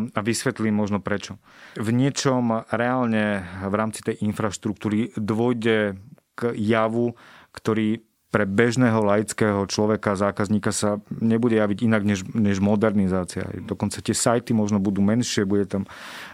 a 0.09 0.19
vysvetlím 0.25 0.73
možno 0.73 0.97
prečo. 0.97 1.37
V 1.77 1.93
niečom 1.93 2.65
reálne 2.73 3.45
v 3.61 3.73
rámci 3.77 4.01
tej 4.01 4.25
infraštruktúry 4.25 5.13
dôjde 5.13 6.01
k 6.35 6.53
javu, 6.57 7.13
ktorý 7.53 8.01
pre 8.33 8.49
bežného 8.49 8.97
laického 9.05 9.61
človeka, 9.69 10.17
zákazníka 10.17 10.73
sa 10.73 10.97
nebude 11.21 11.53
javiť 11.53 11.85
inak 11.85 12.01
než, 12.01 12.25
než 12.33 12.57
modernizácia. 12.57 13.45
Dokonca 13.61 14.01
tie 14.01 14.17
sajty 14.17 14.57
možno 14.57 14.81
budú 14.81 15.05
menšie, 15.05 15.45
bude 15.45 15.69
tam 15.69 15.85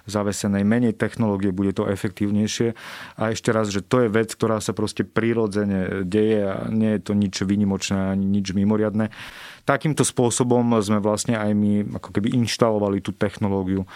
zavesenej 0.07 0.63
menej 0.63 0.95
technológie, 0.95 1.51
bude 1.51 1.75
to 1.75 1.91
efektívnejšie. 1.91 2.71
A 3.19 3.35
ešte 3.35 3.51
raz, 3.51 3.67
že 3.67 3.83
to 3.83 4.07
je 4.07 4.15
vec, 4.15 4.31
ktorá 4.31 4.63
sa 4.63 4.71
proste 4.71 5.03
prirodzene 5.03 6.07
deje 6.07 6.47
a 6.47 6.71
nie 6.71 6.95
je 6.95 7.01
to 7.03 7.11
nič 7.19 7.35
výnimočné 7.43 8.15
ani 8.15 8.23
nič 8.23 8.55
mimoriadné. 8.55 9.11
Takýmto 9.67 10.03
spôsobom 10.05 10.63
sme 10.79 10.99
vlastne 11.03 11.35
aj 11.35 11.51
my 11.55 11.99
ako 11.99 12.09
keby 12.15 12.35
inštalovali 12.35 13.03
tú 13.03 13.11
technológiu 13.15 13.87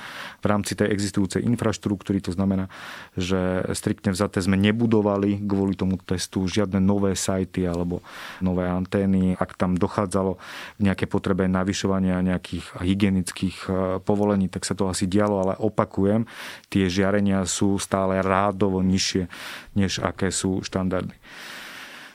v 0.41 0.45
rámci 0.45 0.75
tej 0.75 0.91
existujúcej 0.91 1.43
infraštruktúry. 1.43 2.19
To 2.25 2.35
znamená, 2.35 2.67
že 3.15 3.63
striktne 3.75 4.15
vzaté 4.15 4.43
sme 4.43 4.59
nebudovali 4.59 5.43
kvôli 5.43 5.75
tomu 5.77 5.99
testu 6.01 6.45
žiadne 6.45 6.79
nové 6.79 7.15
sajty 7.15 7.67
alebo 7.67 8.03
nové 8.39 8.67
antény. 8.67 9.35
Ak 9.39 9.55
tam 9.55 9.79
dochádzalo 9.79 10.39
k 10.77 10.79
nejaké 10.79 11.05
potrebe 11.07 11.47
navyšovania 11.47 12.23
nejakých 12.23 12.65
hygienických 12.79 13.57
e, 13.65 13.69
povolení, 14.01 14.47
tak 14.47 14.63
sa 14.67 14.73
to 14.73 14.89
asi 14.89 15.05
dialo, 15.05 15.43
ale 15.43 15.53
opakujem, 15.59 16.25
tie 16.67 16.87
žiarenia 16.89 17.43
sú 17.45 17.77
stále 17.77 18.19
rádovo 18.23 18.79
nižšie, 18.79 19.27
než 19.75 19.99
aké 20.01 20.31
sú 20.33 20.63
štandardy. 20.65 21.15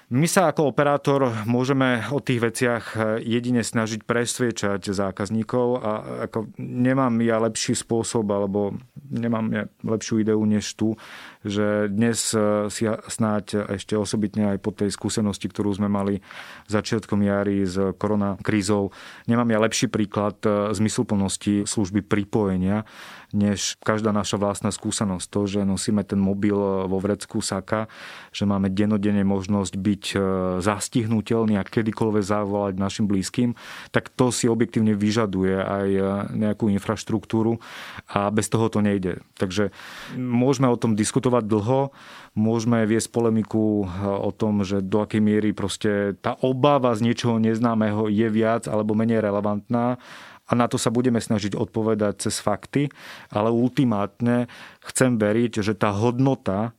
My 0.09 0.25
sa 0.25 0.49
ako 0.49 0.73
operátor 0.73 1.29
môžeme 1.45 2.01
o 2.09 2.17
tých 2.17 2.41
veciach 2.41 2.97
jedine 3.21 3.61
snažiť 3.61 4.09
presviečať 4.09 4.81
zákazníkov 4.89 5.67
a 5.85 5.91
ako 6.25 6.49
nemám 6.57 7.13
ja 7.21 7.37
lepší 7.37 7.77
spôsob 7.77 8.25
alebo 8.33 8.73
nemám 8.97 9.47
ja 9.53 9.65
lepšiu 9.85 10.25
ideu 10.25 10.41
než 10.49 10.65
tu, 10.81 10.97
že 11.45 11.93
dnes 11.93 12.33
si 12.73 12.83
snáď 12.89 13.69
ešte 13.77 14.01
osobitne 14.01 14.57
aj 14.57 14.59
po 14.65 14.73
tej 14.73 14.89
skúsenosti, 14.97 15.45
ktorú 15.53 15.77
sme 15.77 15.93
mali 15.93 16.25
začiatkom 16.73 17.21
jary 17.29 17.69
s 17.69 17.77
koronakrízou, 18.01 18.89
nemám 19.29 19.53
ja 19.53 19.61
lepší 19.61 19.93
príklad 19.93 20.41
zmysluplnosti 20.73 21.69
služby 21.69 22.01
pripojenia, 22.01 22.89
než 23.37 23.77
každá 23.85 24.09
naša 24.09 24.41
vlastná 24.41 24.73
skúsenosť. 24.73 25.27
To, 25.29 25.41
že 25.45 25.61
nosíme 25.69 26.01
ten 26.05 26.17
mobil 26.17 26.57
vo 26.89 26.99
vrecku 27.01 27.45
saka, 27.45 27.93
že 28.33 28.49
máme 28.49 28.73
denodene 28.73 29.21
možnosť 29.25 29.75
byť 29.77 30.05
e, 30.13 30.19
zastihnutelný 30.65 31.61
a 31.61 31.67
kedykoľvek 31.67 32.25
zavolať 32.25 32.75
našim 32.81 33.05
blízkym, 33.05 33.53
tak 33.93 34.09
to 34.09 34.33
si 34.33 34.49
objektívne 34.49 34.97
vyžaduje 34.97 35.61
aj 35.61 35.89
e, 35.89 36.03
nejakú 36.41 36.73
infraštruktúru 36.73 37.61
a 38.09 38.33
bez 38.33 38.49
toho 38.49 38.73
to 38.73 38.81
nejde. 38.81 39.21
Takže 39.37 39.77
môžeme 40.17 40.73
o 40.73 40.81
tom 40.81 40.97
diskutovať 40.97 41.45
dlho, 41.45 41.93
môžeme 42.33 42.89
viesť 42.89 43.13
polemiku 43.13 43.85
o 44.05 44.31
tom, 44.33 44.65
že 44.65 44.81
do 44.81 45.05
akej 45.05 45.21
miery 45.21 45.51
proste 45.53 46.17
tá 46.25 46.39
obava 46.41 46.97
z 46.97 47.05
niečoho 47.13 47.37
neznámeho 47.37 48.09
je 48.09 48.29
viac 48.33 48.65
alebo 48.71 48.97
menej 48.97 49.21
relevantná 49.21 50.01
a 50.49 50.53
na 50.57 50.67
to 50.67 50.81
sa 50.81 50.89
budeme 50.89 51.21
snažiť 51.21 51.53
odpovedať 51.53 52.25
cez 52.25 52.41
fakty, 52.41 52.89
ale 53.29 53.53
ultimátne 53.53 54.49
chcem 54.89 55.21
veriť, 55.21 55.61
že 55.61 55.77
tá 55.77 55.93
hodnota, 55.93 56.73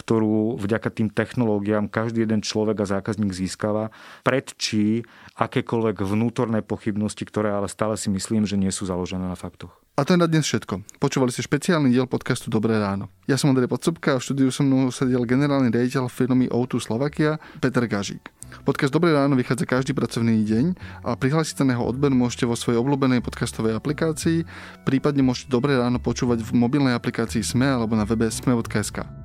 ktorú 0.00 0.56
vďaka 0.56 0.88
tým 0.88 1.12
technológiám 1.12 1.92
každý 1.92 2.24
jeden 2.24 2.40
človek 2.40 2.80
a 2.80 2.88
zákazník 2.88 3.36
získava, 3.36 3.92
predčí 4.24 5.04
akékoľvek 5.36 6.00
vnútorné 6.00 6.64
pochybnosti, 6.64 7.28
ktoré 7.28 7.52
ale 7.52 7.68
stále 7.68 8.00
si 8.00 8.08
myslím, 8.08 8.48
že 8.48 8.56
nie 8.56 8.72
sú 8.72 8.88
založené 8.88 9.28
na 9.28 9.36
faktoch. 9.36 9.76
A 10.00 10.08
to 10.08 10.16
je 10.16 10.22
na 10.22 10.24
dnes 10.24 10.48
všetko. 10.48 10.96
Počúvali 10.96 11.28
ste 11.28 11.44
špeciálny 11.44 11.92
diel 11.92 12.08
podcastu 12.08 12.48
Dobré 12.48 12.80
ráno. 12.80 13.12
Ja 13.28 13.36
som 13.36 13.52
Andrej 13.52 13.68
Podsobka 13.68 14.16
a 14.16 14.18
v 14.18 14.24
štúdiu 14.24 14.48
so 14.48 14.64
mnou 14.64 14.88
sedel 14.88 15.28
generálny 15.28 15.68
riaditeľ 15.68 16.08
firmy 16.08 16.48
O2 16.48 16.80
Slovakia 16.80 17.36
Peter 17.60 17.84
Gažík. 17.84 18.32
Podcast 18.64 18.96
Dobré 18.96 19.12
ráno 19.12 19.36
vychádza 19.36 19.68
každý 19.68 19.92
pracovný 19.92 20.42
deň 20.42 20.64
a 21.04 21.14
prihlásiť 21.14 21.62
sa 21.62 21.64
na 21.68 21.76
jeho 21.76 21.84
odber 21.84 22.10
môžete 22.10 22.48
vo 22.48 22.56
svojej 22.58 22.80
obľúbenej 22.80 23.20
podcastovej 23.20 23.76
aplikácii, 23.76 24.48
prípadne 24.88 25.20
môžete 25.20 25.52
Dobré 25.52 25.76
ráno 25.76 26.00
počúvať 26.00 26.42
v 26.42 26.50
mobilnej 26.56 26.96
aplikácii 26.96 27.44
SME 27.44 27.68
alebo 27.68 27.92
na 27.92 28.08
webe 28.08 28.26
sme.sk. 28.32 29.19